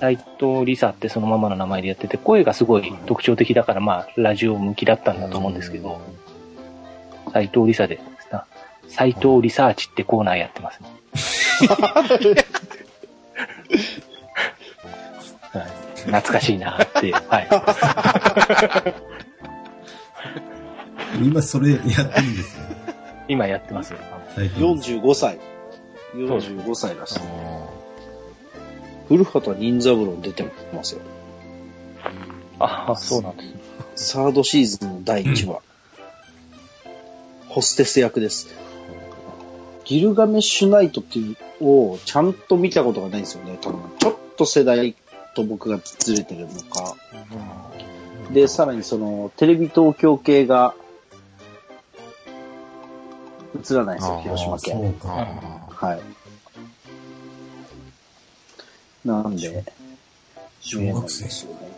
[0.00, 6.00] 斎藤梨沙ってそのままの名前でやってて、声がすごい特徴的だから、まあ、ラジオ向きだったんだと思うんですけど、
[7.32, 8.00] 斎藤梨沙で、
[8.88, 10.88] 斎藤リサーチってコーナーやってますね。
[15.52, 15.62] はい。
[16.04, 17.48] 懐かしいなって、はい。
[21.22, 22.64] 今それやってるんですよ。
[23.28, 23.94] 今やってます。
[24.34, 24.62] 最近。
[24.62, 25.38] 45歳。
[26.14, 27.18] 45歳らし
[29.08, 31.00] 古畑任三郎出てますよ。
[32.58, 33.42] ああ、そうなんで
[33.96, 34.08] す。
[34.10, 35.60] サードシーズンの第1話。
[37.48, 38.48] ホステス役です。
[39.84, 43.58] ギルガメッシュナイトっていうのをちゃんと見たことがないんですよね。
[43.60, 44.94] 多分ちょっと世代
[45.34, 46.96] と僕がずれてるのか。
[48.32, 50.74] で、さらにその、テレビ東京系が
[53.54, 54.90] 映らないんですよ、広島そ県。
[54.90, 55.08] うか。
[55.80, 56.00] あはい。
[59.04, 59.64] なんで、
[60.60, 61.28] 小学見えないんで生。
[61.30, 61.68] すよね。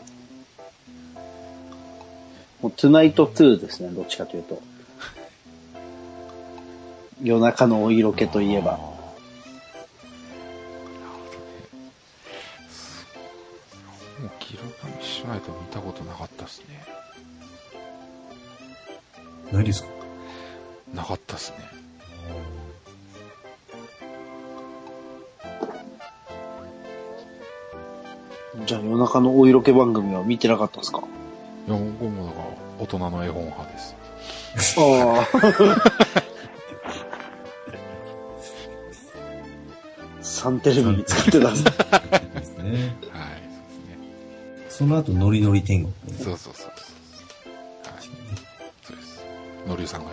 [2.62, 4.62] もう、トゥナイトトゥーですね、どっちかというと。
[7.22, 8.78] 夜中のお色気といえば。
[8.78, 8.96] も
[14.20, 16.84] うギルガメッシュナイト見たことなかったですね。
[19.52, 20.05] 何ですか？
[20.96, 21.56] なかったですね。
[28.64, 30.98] じゃあ夜中のお色気番組は見てなかったんですか？
[31.68, 32.46] いや、僕もだから
[32.80, 33.94] 大人の絵本派です。
[34.78, 35.26] ああ。
[40.22, 41.64] サンテレビに使ってたんです。
[41.64, 41.72] で
[42.42, 42.96] すね。
[43.12, 43.42] はい、
[44.68, 45.92] その後、ノリノリ天国。
[45.94, 46.26] そうですね。
[46.26, 46.68] そうそうそうそう。
[47.92, 48.02] はい、
[48.82, 49.24] そうです。
[49.68, 50.10] のりゅうさんが。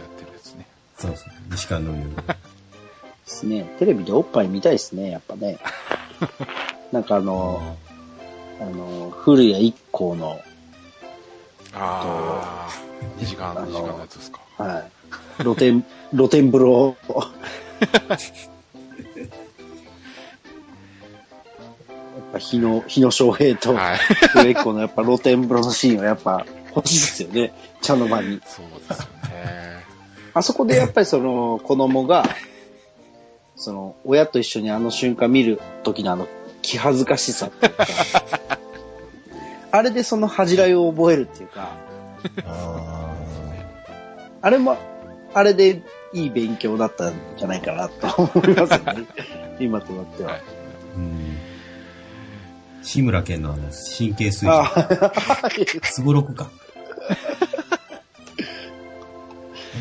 [1.64, 1.80] そうそう。
[1.80, 3.76] 西川のりですね。
[3.80, 5.58] テレビでおっぱい見たいですね、やっぱね。
[6.92, 7.78] なんかあの、
[8.60, 10.42] あの、古谷一行の、
[11.74, 12.70] ああ、
[13.20, 14.42] 2時間、あの2時間のやつですか。
[14.58, 14.92] はい。
[15.42, 15.84] 露天、
[16.16, 16.96] 露天風呂。
[17.80, 17.88] や
[22.20, 23.98] っぱ日野、日野翔平と、はい。
[23.98, 26.46] 古谷一行のやっぱ露天風呂のシーンはやっぱ
[26.76, 27.54] 欲しいですよね。
[27.82, 28.42] 茶の間に。
[28.46, 29.03] そうです。
[30.34, 32.24] あそこでやっぱりその子供が、
[33.56, 36.28] その親と一緒にあの瞬間見る時のあの
[36.62, 37.86] 気恥ずかしさっていうか、
[39.72, 41.70] あれでその恥じらいを覚えるっていうか、
[42.46, 43.14] あ
[44.42, 44.78] あれも、
[45.34, 45.82] あれで
[46.14, 49.06] いい勉強だったんじゃないかなと思いますよね。
[49.60, 50.32] 今となっては。
[50.32, 51.38] はいーうん。
[52.84, 53.64] 志村けんのあの、
[53.98, 54.90] 神経衰あ
[55.50, 55.84] 弱。
[55.88, 56.50] すごろくか。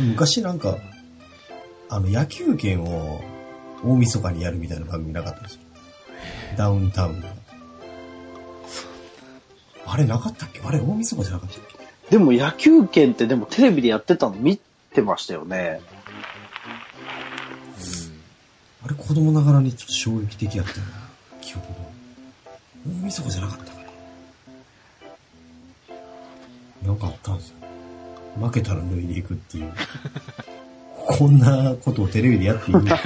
[0.00, 0.78] 昔なんか、
[1.88, 3.22] あの、野球拳を
[3.84, 5.60] 大晦日にやるみたいな番組なかったですよ。
[6.56, 7.28] ダウンタウンが。
[9.86, 10.60] あれなかったっけ？
[10.64, 11.76] あれ大晦日じゃなかったっけ？
[12.10, 14.58] でも野球拳ってでもテレビでやってたの見
[14.94, 15.80] てましたよね。
[18.84, 20.92] あれ子供ながらにちょっと衝撃的やったよな。
[21.40, 21.74] 記憶が。
[22.86, 23.78] 大晦日じゃなかったか
[26.82, 26.88] な。
[26.88, 27.56] なんかあったんですよ。
[28.38, 29.72] 負けたら脱いでいくっていう。
[30.96, 32.76] こんなことをテレビでやっていい？
[32.76, 32.96] んな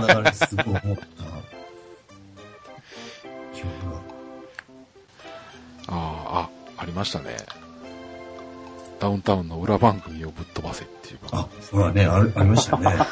[0.00, 0.92] がらにすごい思った。
[3.54, 3.98] 記憶が。
[5.88, 7.36] ああ、あ、ありましたね。
[8.98, 12.96] ダウンタウンの裏番組をぶっ飛ばせっていう番あ、それはね、あるありましたよね。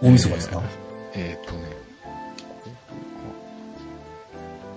[0.00, 0.62] 大晦日ですか、
[1.14, 1.76] えーっ、とね、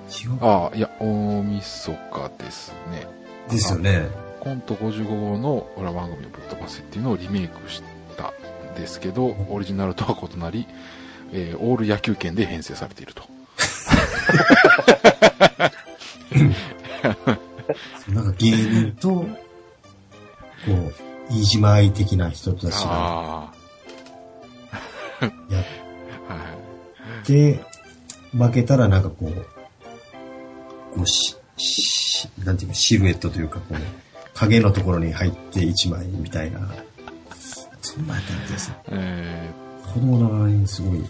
[0.09, 3.05] 違うああ、いや、大晦日ですね。
[3.49, 4.07] ですよね。
[4.39, 7.83] コント55号の裏番組をぶっ飛ばせっていうのをリメイクし
[8.17, 8.33] た
[8.71, 10.65] んですけど、オリジナルとは異なり、
[11.31, 13.23] えーオール野球拳で編成されていると。
[18.09, 19.25] なんか芸人と、こ
[21.29, 23.51] う、飯島愛的な人たちがあ
[25.49, 25.63] やっ
[26.29, 26.39] あ、 は
[27.23, 27.25] い。
[27.25, 27.59] て、
[28.33, 29.31] 負けたらなんかこう、
[30.95, 31.37] こうし、し、
[32.43, 33.77] なんていうか、シルエットというか、こう、
[34.33, 36.59] 影のところに入って一枚みたいな、
[37.81, 38.75] そんなやったんですよ。
[38.89, 39.49] え
[39.93, 41.03] 子供ながらにすごい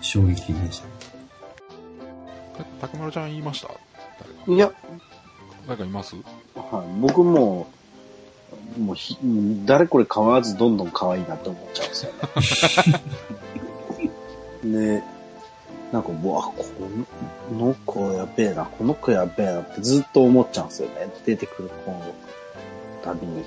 [0.00, 0.90] 衝撃的でしたね。
[2.78, 4.52] ー、たくまるちゃん言いました？
[4.52, 4.70] いや、
[5.66, 6.14] 誰かいます？
[6.54, 7.66] はい、僕も、
[8.78, 9.16] もうひ、
[9.64, 12.12] 誰これ買わずどんどん可愛いなって思っちゃうんですよ
[14.64, 14.98] ね。
[15.00, 15.02] で、
[15.94, 16.54] なんか、うわ、こ
[17.52, 21.08] の子やべえな、この子やべえなってずっと思っちゃうんですよね。
[21.24, 22.02] 出てくる子の
[23.04, 23.44] たびに。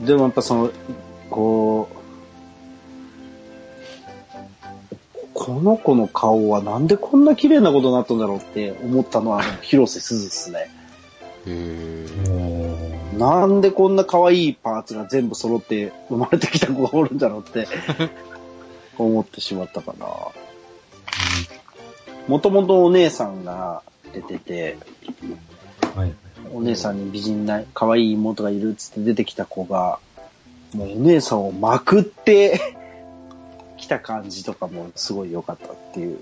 [0.00, 0.70] でもやっぱその、
[1.28, 1.96] こう、
[5.34, 10.70] この子の顔はなんでこんな綺麗なことになったんだろうって思ったのは、広瀬すずですね。
[13.18, 17.66] なんでこんな可愛いパーツが全部揃って生まれてきた子がおるんだろうって
[18.98, 20.06] 思ってしまったかな。
[22.28, 23.82] もともとお姉さんが
[24.12, 24.78] 出てて、
[25.94, 26.14] はい。
[26.52, 29.98] お姉さんに美人な可愛い妹がいるっつって出てきた子が、
[30.74, 32.60] もうお姉さんをまくって
[33.76, 36.18] きた感じとかもすごい良かったっていう。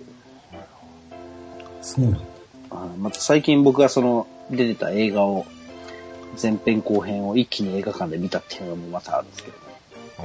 [1.82, 2.20] そうなんだ。
[2.70, 5.46] あまた最近僕がその出てた映画を、
[6.40, 9.56] 前編後編を一気に映画館で見たっていうのもまたあるんですけど、
[10.20, 10.22] あ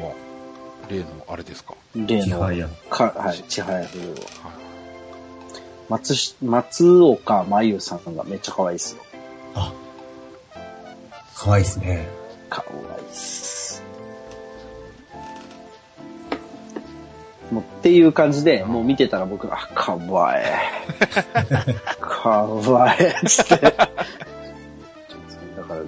[0.89, 1.73] 例のあれですか？
[1.95, 2.39] 例の。
[2.89, 4.19] か、はい、ちはやふるはい。
[5.89, 9.03] 松し、松岡真優さんがめっちゃ可愛いですよ。
[9.53, 9.71] あ、
[11.35, 12.07] かわいいですね。
[12.49, 13.83] 可愛いっす。
[17.51, 20.45] もうっていう感じで、もう見てたら僕、あ、かわいい。
[22.01, 23.27] かわいい。
[23.27, 23.55] つって。
[23.57, 23.85] だか
[25.69, 25.81] ら、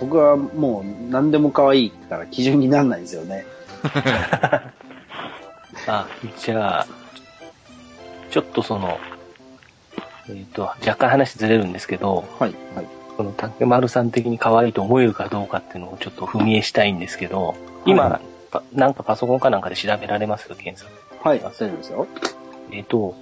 [0.00, 3.46] 僕はもう何でも可愛いから基準にならないんですよね。
[5.86, 6.06] あ、
[6.38, 6.86] じゃあ、
[8.30, 8.98] ちょっとその、
[10.28, 12.86] えっ、と、若干話ずれるんですけど、はい、はい。
[13.16, 17.54] その竹丸さん的に可愛いと思えるかどうかっていうのをちょっと踏み絵したいんですけど、
[17.86, 18.20] 今、は
[18.50, 20.48] パなんかパソコンかなんかで調べられます？
[20.48, 20.90] 検索。
[21.22, 22.06] はい、大丈夫ですよ。
[22.72, 23.14] えっ、と、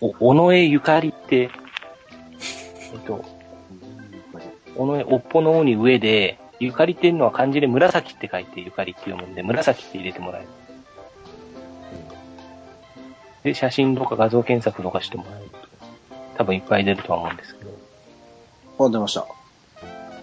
[0.00, 1.50] お、尾上ゆかりって、
[2.92, 3.24] えっ、と、
[4.76, 10.48] 尾上、おっぽの尾に上で、ゆかりっていうのは漢字で紫って書いてゆかりって読むんで、紫って入れてもらえる。
[13.44, 15.58] で、写真とか画像検索とかしてもらえると、
[16.36, 19.26] 多分いっぱい出るとは思うんですけど、あ、出ました。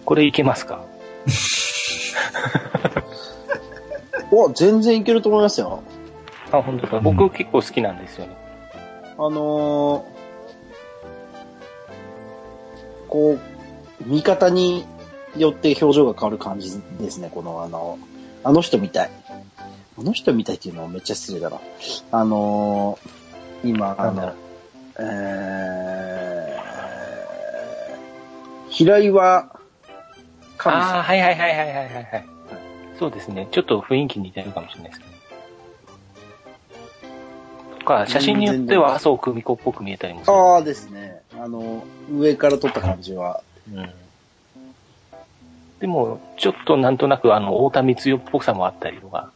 [0.04, 0.84] これいけますか？
[4.30, 5.82] お、全然いけると思いますよ。
[6.52, 7.00] あ、本当だ。
[7.00, 8.36] 僕結構好きなんですよね。
[9.18, 10.02] あのー、
[13.08, 13.40] こう、
[14.04, 14.84] 見方に
[15.38, 17.30] よって表情が変わる感じですね。
[17.32, 17.98] この、あの、
[18.44, 19.10] あの人みたい。
[19.98, 21.58] あの人みたいっていうのはめっちゃ失礼だな。
[22.12, 24.34] あのー、今、あの
[24.98, 26.56] え
[28.68, 29.50] 平岩
[30.58, 32.26] 神ああ、さはいはいはいはいはいはいはい。
[32.98, 33.48] そうですね。
[33.50, 35.06] ちょっと雰囲気似てるかもしれないですね。
[37.78, 40.34] とか、写真によっては麻生久美子っぽく見えたりもすん。
[40.34, 40.40] る。
[40.40, 41.22] ああですね。
[41.38, 43.42] あの、上から撮った感じは。
[43.72, 43.90] うん。
[45.80, 49.32] でも、ちょっとなんとなく、あの、太田光代っぽさもあったりとか。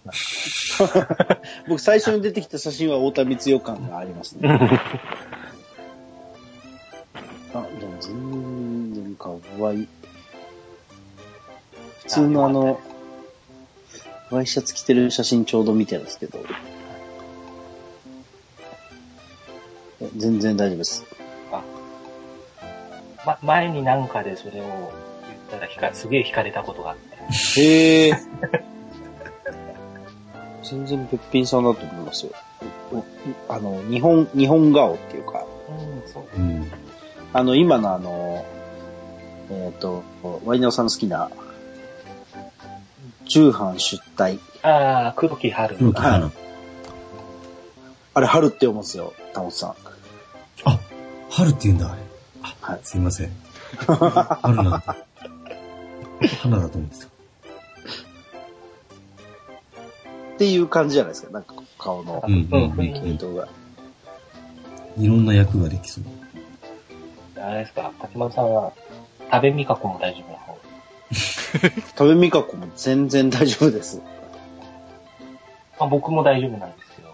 [1.68, 4.48] 僕最初に出てきた写真は太田光代感がありますね。
[7.52, 9.88] あ、でも全然かわいい。
[12.04, 12.80] 普通のあの、
[14.30, 16.38] ワイシャツ着てる写真ちょうど見てるんですけど。
[20.16, 21.04] 全然大丈夫です。
[23.26, 25.09] ま、前になんかでそれを言
[25.56, 27.60] ったらひか、すげえ惹かれたことがあって。
[27.60, 28.12] へえ。
[30.62, 32.32] 全然べっぴんさんだと思いますよ。
[32.92, 33.04] お
[33.52, 36.24] あの、日本、日本顔っていうか、うん、そう。
[36.36, 36.70] うん。
[37.32, 38.44] あの、今のあの、
[39.50, 40.04] えっ、と、
[40.44, 41.30] ワイナオさんの好きな、
[43.24, 44.38] 重版出退。
[44.62, 45.76] ああ、黒木春。
[45.76, 46.30] 黒木花。
[48.14, 49.70] あれ、春って読むんですよ、タモさん。
[50.64, 50.78] あ、
[51.30, 52.02] 春って言うんだ、あれ。
[52.42, 53.32] あ、はいすいません。
[53.86, 54.96] 春なんだ。
[56.28, 57.06] 花だと思ってた。
[57.06, 57.08] っ
[60.38, 63.48] ていう感じじゃないですか、なんか顔のうんうんうん系統が。
[64.98, 66.04] いろんな役ができそう。
[67.38, 68.72] あれですか、竹丸さんは、
[69.30, 70.58] 食べみかこも大丈夫な方？
[71.98, 74.00] 食べみかこも全然大丈夫です。
[75.78, 77.08] まあ、僕も大丈夫なんですけど。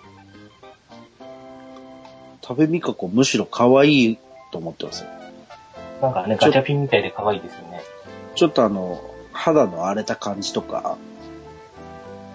[2.42, 4.18] 食べみかこむしろ可愛い
[4.52, 5.08] と思ってますよ。
[6.00, 7.80] なんかね、ガチャピンみたいで可愛いですよね。
[8.36, 10.96] ちょっとあの、肌の荒れた感じとか、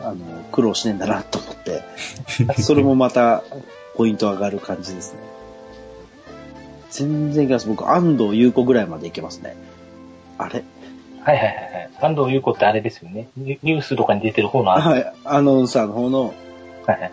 [0.01, 0.15] あの、
[0.51, 1.83] 苦労してんだなと思って、
[2.61, 3.43] それもまた、
[3.95, 5.19] ポイント上がる感じですね。
[6.89, 7.67] 全然いけます。
[7.67, 9.55] 僕、安藤優子ぐらいまでいけますね。
[10.37, 10.63] あれ？
[11.23, 11.89] はいはいはいはい。
[12.01, 13.27] 安藤優子ってあれですよね。
[13.37, 14.71] ニュースとかに出てる方の。
[14.71, 16.33] はい、アナウンサーの方の
[16.87, 17.11] はいはい。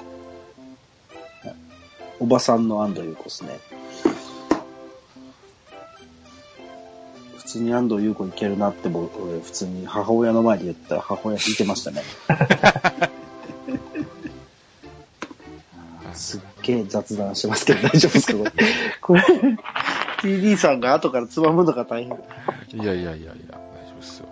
[2.20, 3.50] おばさんの安藤優子ですね。
[7.52, 12.02] 通に安藤優子いけるなって僕、俺普通に母親の前で言ったら母親引いてましたね。
[16.14, 18.38] すっげえ雑談してますけど大丈夫ですか
[19.00, 19.22] これ？
[20.22, 22.12] TD さんが後からつまむのが大変。
[22.74, 23.38] いやいやいやいや、大丈
[23.96, 24.26] 夫ですよ。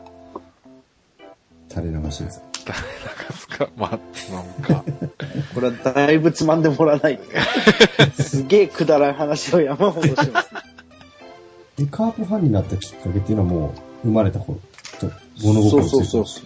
[1.68, 2.42] 垂れ流しです。
[2.64, 3.68] 誰ですか？
[3.76, 3.98] まあ、
[4.32, 4.82] なんか、
[5.54, 8.22] これはだいぶつまんでもらわないと。
[8.22, 10.48] すげえくだらん話を山ほどしてます。
[11.76, 14.58] で、カープファンになったきっかけっていうのはもう生まれた頃
[15.00, 15.10] と
[15.42, 16.44] 物そう心ついてそうそう。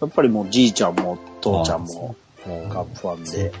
[0.00, 3.52] やっぱりもうじいちゃんも父ちゃんもカープファンで。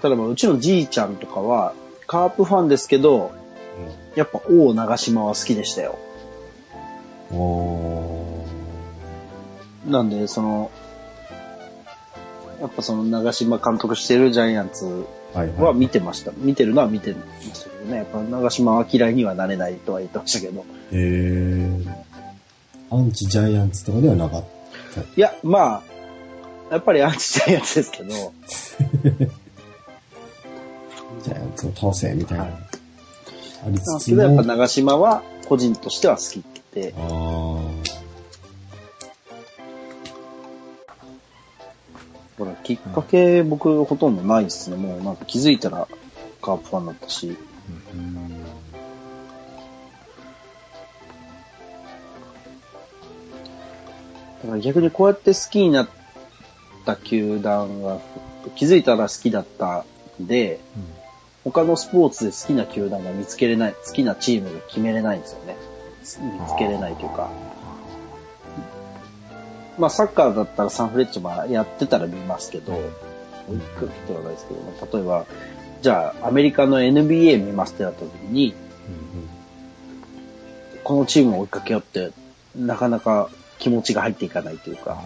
[0.00, 1.74] ただまあうちのじいちゃんとかは
[2.06, 3.32] カープファンですけど、
[4.16, 5.98] やっぱ王長島は好きでしたよ。
[7.30, 8.02] うんお
[9.86, 10.70] なんで、その、
[12.60, 15.04] やっぱその長島監督してるジャイアンツー
[15.34, 15.74] はいははい。
[15.74, 16.32] 見てました。
[16.36, 17.22] 見てるのは見てま
[17.54, 17.96] したけどね。
[17.98, 20.64] やっぱ長島は嫌いにはなれないとは言ってましたけど。
[20.92, 24.44] えー、アンチジャイアンツとかではなかっ
[24.94, 25.00] た？
[25.00, 25.82] いや、まあ、
[26.70, 28.08] やっぱりアンチジャイアンツですけど、
[31.22, 32.44] ジャイアンツを倒せ、みたいな。
[32.44, 32.52] はい
[33.64, 36.42] ありつつけどやっぱも、長島は個人としては好き
[36.74, 37.04] で、あー
[42.62, 44.76] きっかけ僕ほとんどないですね。
[44.76, 45.88] もうなんか気づいたら
[46.40, 47.36] カープファンだったし。
[54.42, 55.88] だから逆にこうやって好きになっ
[56.84, 58.00] た球団が、
[58.56, 59.84] 気づいたら好きだった
[60.20, 60.58] んで、
[61.44, 65.56] 他のスポーツで好きな球団が見つけれない、好きなチームが決めれないんですよね。
[66.40, 67.30] 見つけれないというか。
[69.78, 75.26] まあサッカーだったらサンフレッチェもやってたら見ますけど、追いかけてはないですけど、例えば、
[75.80, 78.54] じゃあアメリカの NBA 見ますってなった時に、
[80.84, 82.12] このチームを追いかけようって、
[82.56, 85.02] なかなか気持ちが入っていかないというか、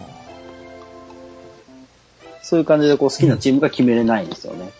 [2.41, 4.71] そういう感じでこう好きなチームが決めれないんですよね。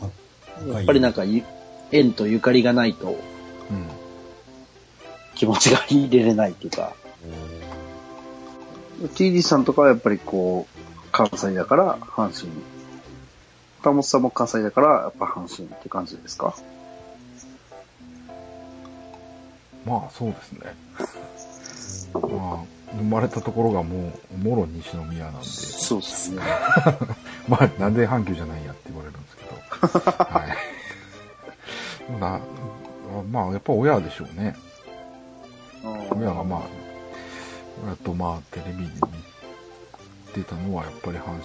[0.00, 1.42] あやっぱりなんかゆ、
[1.90, 3.16] 縁とゆかりがないとうん。
[5.34, 6.94] 気持ちが入れれないっていうか、
[9.08, 10.80] TD さんとかはやっぱりこう、
[11.12, 12.52] 関西だから阪神。
[13.80, 16.54] 岡本さんも関西だからやっぱ阪神って感じですか？
[19.84, 20.60] まあ、そうですね。
[22.14, 22.64] まあ、
[22.96, 26.40] 生まれたところがもう、もろ西宮なんで、そうですね。
[27.48, 30.14] まあ、なんで阪急じゃないんやって言われるんですけど。
[30.24, 30.44] は
[32.16, 32.20] い。
[32.20, 32.38] な
[33.32, 34.54] まあ、やっぱ親でしょうね。
[36.14, 36.60] 親がまあ、
[37.84, 38.90] 親とまあ、テレビに
[40.34, 41.42] 出たのは、やっぱり阪神の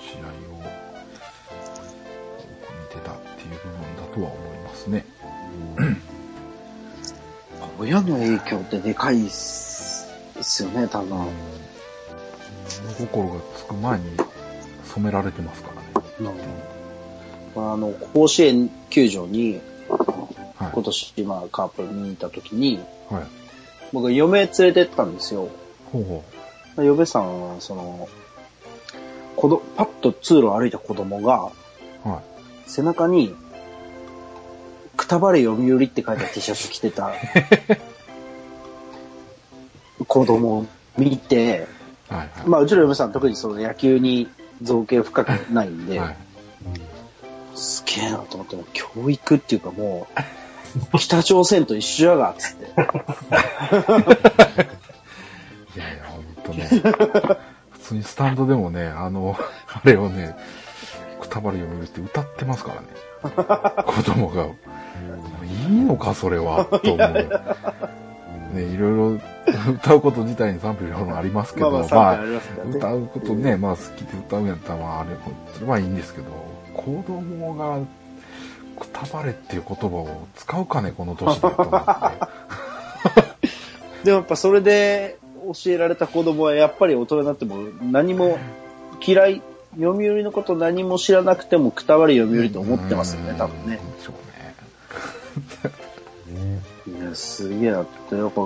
[0.00, 0.62] 試合を
[2.80, 5.04] 見てたっていう部分だとは思いますね。
[7.78, 10.06] 親の影響ってでかいっす
[10.62, 11.18] よね、多分。
[11.18, 14.16] 物心がつく前に
[14.84, 16.30] 染められてますからね。
[17.56, 20.70] あの、甲子園球場に、はい。
[20.72, 22.78] 今年、まあ、カープ見に行った時に、
[23.08, 23.22] はい。
[23.92, 25.48] 僕は嫁連れてったんですよ。
[25.92, 26.04] ほう
[26.76, 28.08] ほ嫁さんは、その、
[29.36, 31.50] 子ど、パッと通路を歩いた子供が、
[32.04, 32.08] う。
[32.08, 32.22] は
[32.66, 32.70] い。
[32.70, 33.34] 背中に、
[34.96, 37.12] くたばれ読売って書いた T シャツ着てた
[40.06, 40.66] 子供を
[40.96, 41.66] 見て、
[42.08, 42.18] はい。
[42.18, 42.28] はい。
[42.46, 44.28] まあ、うちの嫁さん特にその野球に
[44.62, 46.16] 造形深くないんで、はい。
[47.54, 50.06] すげえなと思って、教育っていうかも
[50.94, 52.70] う、北朝鮮と一緒やが、つって。
[56.52, 56.68] とね。
[57.70, 59.36] 普通にスタンドでもね、あの、
[59.68, 60.36] あれをね、
[61.20, 62.86] くたばり読めるって歌ってますからね。
[63.86, 64.46] 子供が。
[65.44, 67.08] いいのか、それは、と思う。
[68.54, 69.20] ね、いろいろ
[69.72, 72.40] 歌うこと自体に賛否両論ありますけど、まあ、賛否ありまね
[72.78, 75.10] 歌うことね、まあ好きで歌うんやったら、まああれ、
[75.54, 76.26] それはいいんですけど、
[76.74, 77.78] 子供が
[78.80, 83.30] くたばれっていう言葉を使うかね、この年でと思って。
[84.04, 85.18] でもやっぱそれで
[85.54, 88.38] 教えられた子供はやっぱり大人になっても何も
[89.04, 89.42] 嫌い、
[89.78, 93.80] 読売のこと何も知らなくてもくたばり読売と思ってますよね、多分ね。
[93.98, 94.14] でしょう
[96.34, 96.50] ね。
[96.56, 98.42] ねいや、すげえなって、やっぱ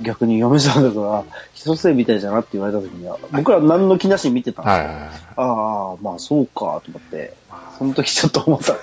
[0.00, 4.78] 逆に嫁さんだから、人生みたいじゃなって言われた時には、僕ら何の気なしに見てたんですよ。
[4.78, 5.10] はいはいはい。
[5.36, 7.34] ああ、まあそうか、と思って、
[7.78, 8.76] その時ちょっと思ったん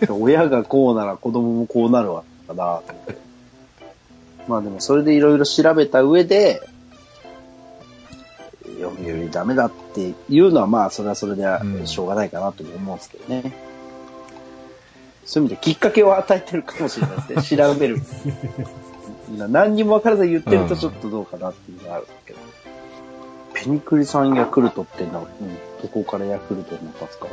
[0.00, 3.22] で、 親がこうなら子供もこうなるわ、かな、と思って。
[4.48, 6.60] まあでもそれでいろいろ調べた上で、
[8.82, 13.52] 読売ダメだっていうのはまあそれはそれでうんしょうがないかなと思うんですけどね。
[15.24, 17.64] そういう意味できっかけを与えてるかもしれないですね。
[17.64, 18.00] 調べる。
[19.38, 22.06] な何にも分からず言ってるとちょっとどうかなっていうのがあるん。
[22.06, 22.38] ですけど。
[23.54, 24.34] ペニクリさん。
[24.34, 25.26] ヤクルトってな、うん、
[25.80, 27.06] どこからヤクルトになったん。
[27.06, 27.28] ですか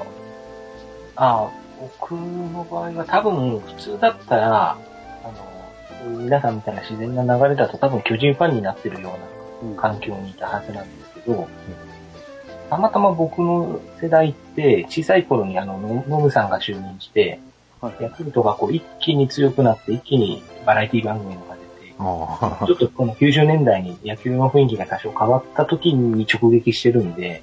[1.15, 1.51] ああ、
[1.99, 6.55] 僕の場合は多分、普通だったら、あの、皆さん。
[6.55, 9.17] みたいな自然な流れだと多分巨人ファンになってるよ
[9.63, 10.85] うな環境にいたはずなん。
[10.85, 11.47] ですけど、
[12.69, 17.39] たまたま僕の世代って小さい頃にあの、のノムさんが就任して、
[17.81, 18.03] はい。
[18.03, 21.41] ヤクルトがこう一気に強くなって一気にバラエティ番組が
[21.81, 27.41] 出て、あちょっとこの90年代に野球の雰囲気が多少変わった時に直撃してるんで、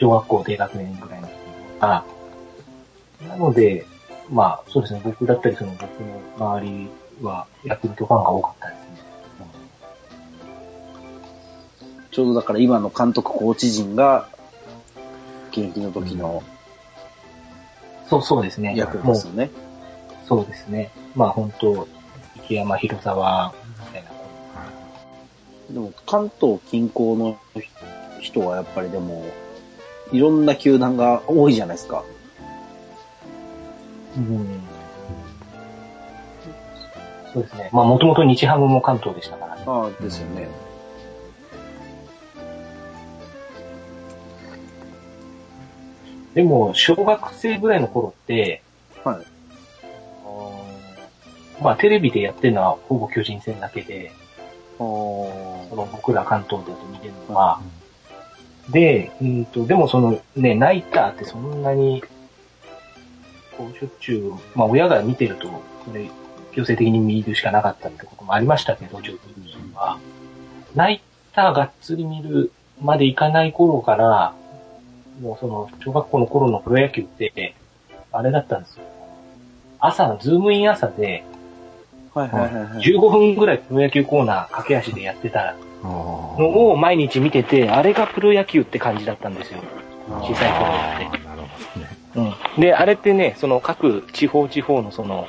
[0.00, 1.34] 小学校低学年ぐらいの時
[1.80, 2.04] が、
[3.28, 3.84] なので、
[4.30, 5.82] まあそうですね、僕だったりその僕
[6.38, 6.88] の周り
[7.20, 8.81] はヤクルトファンが多かったです
[12.12, 14.28] ちょうどだから今の監督コーチ陣が、
[15.50, 16.42] 現役の時の
[18.12, 18.74] そうそうですね。
[18.76, 19.50] ヤクルトもうですよね。
[20.26, 20.90] そうですね。
[21.14, 21.88] まあ本当、
[22.44, 24.10] 池山広沢みたいな。
[25.70, 27.38] でも関東近郊の
[28.20, 29.24] 人はやっぱりでも、
[30.12, 32.04] いろんな球団が多いじゃないですか。
[34.18, 34.60] うん。
[37.32, 37.70] そうですね。
[37.72, 39.62] まあもともと日ハムも関東でしたからね。
[39.66, 40.48] ああ、ですよね。
[46.34, 48.62] でも、小学生ぐらいの頃って、
[49.04, 49.26] はい。
[51.62, 54.12] まあテレビでやってるのはほぼ巨人戦だけで、
[54.78, 57.60] あその僕ら関東だと見てるのは、
[58.70, 62.02] で、うんと、でもそのね、ナイターってそんなに、
[63.56, 65.48] こう、しょっちゅう、まあ親が見てると、
[65.86, 66.10] それ、
[66.52, 69.98] 強制的に見るしかなかったってこともありましたけど、上手には。
[70.74, 71.02] ナイ
[71.32, 74.34] ターがっつり見るまでいかない頃から、
[75.22, 77.54] もうその、小学校の頃のプロ野球って、
[78.10, 78.82] あれだったんですよ。
[79.78, 81.24] 朝、ズームイン朝で、
[82.14, 82.20] あ。
[82.20, 82.84] はいはいはいはい。
[82.84, 89.60] 15分ぐらいプロ野球コーナー駆け足でやってたのを毎日見てて、あれがプロ野球って感じだったんですよ。
[90.08, 91.18] 小さい頃あって。
[91.18, 91.46] ーなるほ
[92.14, 92.36] どね。
[92.56, 92.60] うん。
[92.60, 95.28] で、あれってね、その各地方地方のその、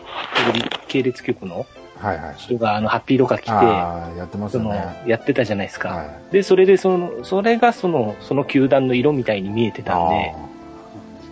[0.88, 1.68] 系列局の
[2.04, 2.36] はいはい。
[2.38, 4.74] 人があの、ハッピーロカ来て、やってますその
[5.06, 5.90] やってたじゃないですか。
[5.90, 6.34] はい。
[6.34, 10.36] で、それでその、それがその、その球団の色みたいに見えてたんで、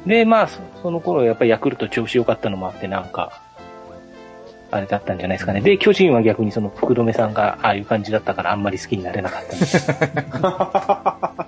[0.05, 3.41] で、まあ、そその頃やっぱりヤクルト調子良かったのもあって、なんか、
[4.71, 5.59] あれだったんじゃないですかね。
[5.59, 9.91] で、巨人は逆にその福留さんがああいう感じだったからあんまり好きになれなかったんです。
[9.91, 11.47] あ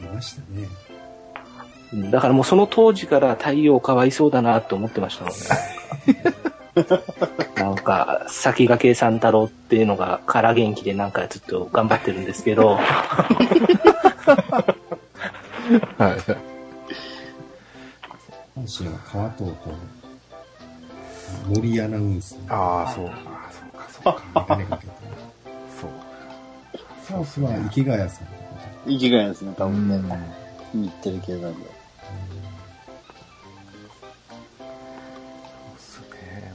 [0.00, 0.66] りましたね。
[1.92, 5.38] うんだからもうその当時から太陽かわいそうだなって思ってましたもんね。
[7.56, 12.82] なんか、先駆け三太郎っていうのが空元気でなんかずっと頑張ってるんですけど、はい。
[18.58, 19.56] 阪神は川藤と
[21.48, 23.14] 森アナウンサーああ、そうか、
[23.52, 24.22] そうか、そうか。
[24.34, 24.76] が金か。
[24.78, 24.92] けて、
[25.80, 25.90] そう。
[27.02, 28.40] サウスは池谷さんとか。
[28.86, 29.96] 生きがいですね、多分ね。
[29.96, 30.40] うん
[30.72, 31.79] 日テレ系なんで。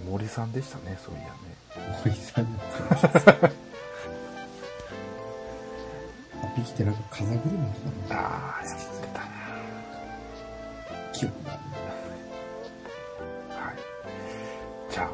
[0.05, 1.29] 森さんでしたね、そういやね。
[2.05, 3.31] 森さんやってた。
[6.47, 7.49] 8匹ってなんか風車と
[8.07, 9.25] かああ、やってたな。
[11.11, 11.61] 記憶がある
[13.49, 13.75] はい。
[14.91, 15.09] じゃあ、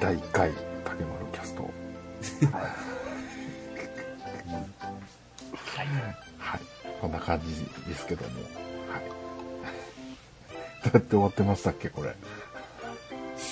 [0.00, 0.50] 第1回、
[0.84, 1.62] 竹丸キャスト。
[6.38, 6.60] はい。
[7.00, 8.40] こんな感じですけども。
[8.90, 9.02] はい。
[10.88, 12.14] どうやって終わってましたっけ、これ。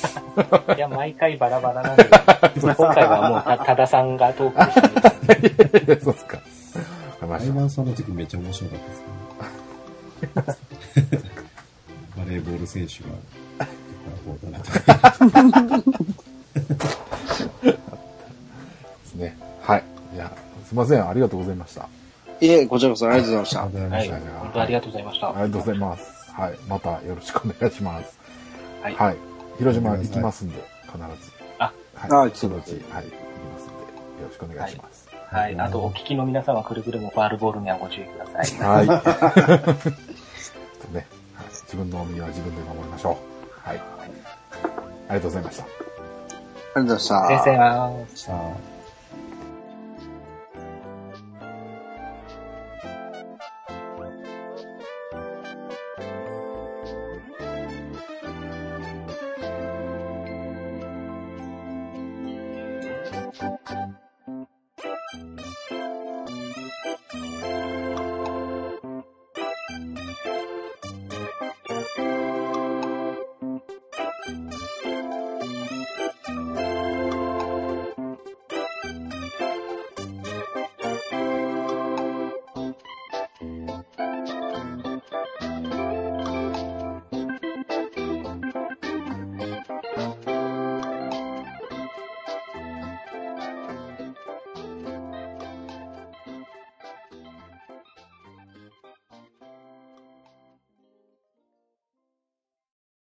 [0.77, 2.05] いや、毎回バラバラなんで、
[2.61, 6.39] 今回はもうた、多田さんがトークしてるそうっすか。
[6.39, 6.47] わか
[7.23, 7.53] りました。
[7.53, 8.79] 台湾さんの時めっちゃ面白かっ
[10.35, 11.21] たですね。
[12.17, 13.67] バレーボール選手が、
[14.27, 15.81] こうだなとか。
[17.63, 17.77] で
[19.07, 19.37] すね。
[19.63, 19.85] はい。
[20.15, 20.31] じゃあ、
[20.67, 21.09] すいません。
[21.09, 21.89] ありがとうございました。
[22.41, 23.63] いえ、こちらこそありがとうございました。
[23.63, 24.05] ありがとうございまはい。
[24.05, 24.39] した。
[24.41, 25.29] 本当ありがとうございました。
[25.29, 26.33] ありがとうございます。
[26.33, 26.59] はい。
[26.69, 28.19] またよろしくお願いします。
[28.83, 29.30] はいはい。
[29.59, 31.05] 広島行きますんで、必ず。
[31.59, 32.31] あ、はい。
[32.31, 32.79] あそのうち、はい。
[32.79, 32.89] 行きま
[33.59, 33.73] すんで、
[34.23, 35.09] よろしくお願いします。
[35.31, 35.59] はい。
[35.59, 38.47] あと、お聞きの皆様、くれぐれもファールボールにはご注意ください。
[38.59, 38.87] はい。
[40.93, 43.15] ね、はい自分の身は自分で守りましょう。
[43.69, 43.81] はい。
[45.09, 45.63] ありがとうございました。
[45.63, 45.81] ありが
[46.75, 47.29] とうございました。
[47.29, 48.70] 先生は、さあ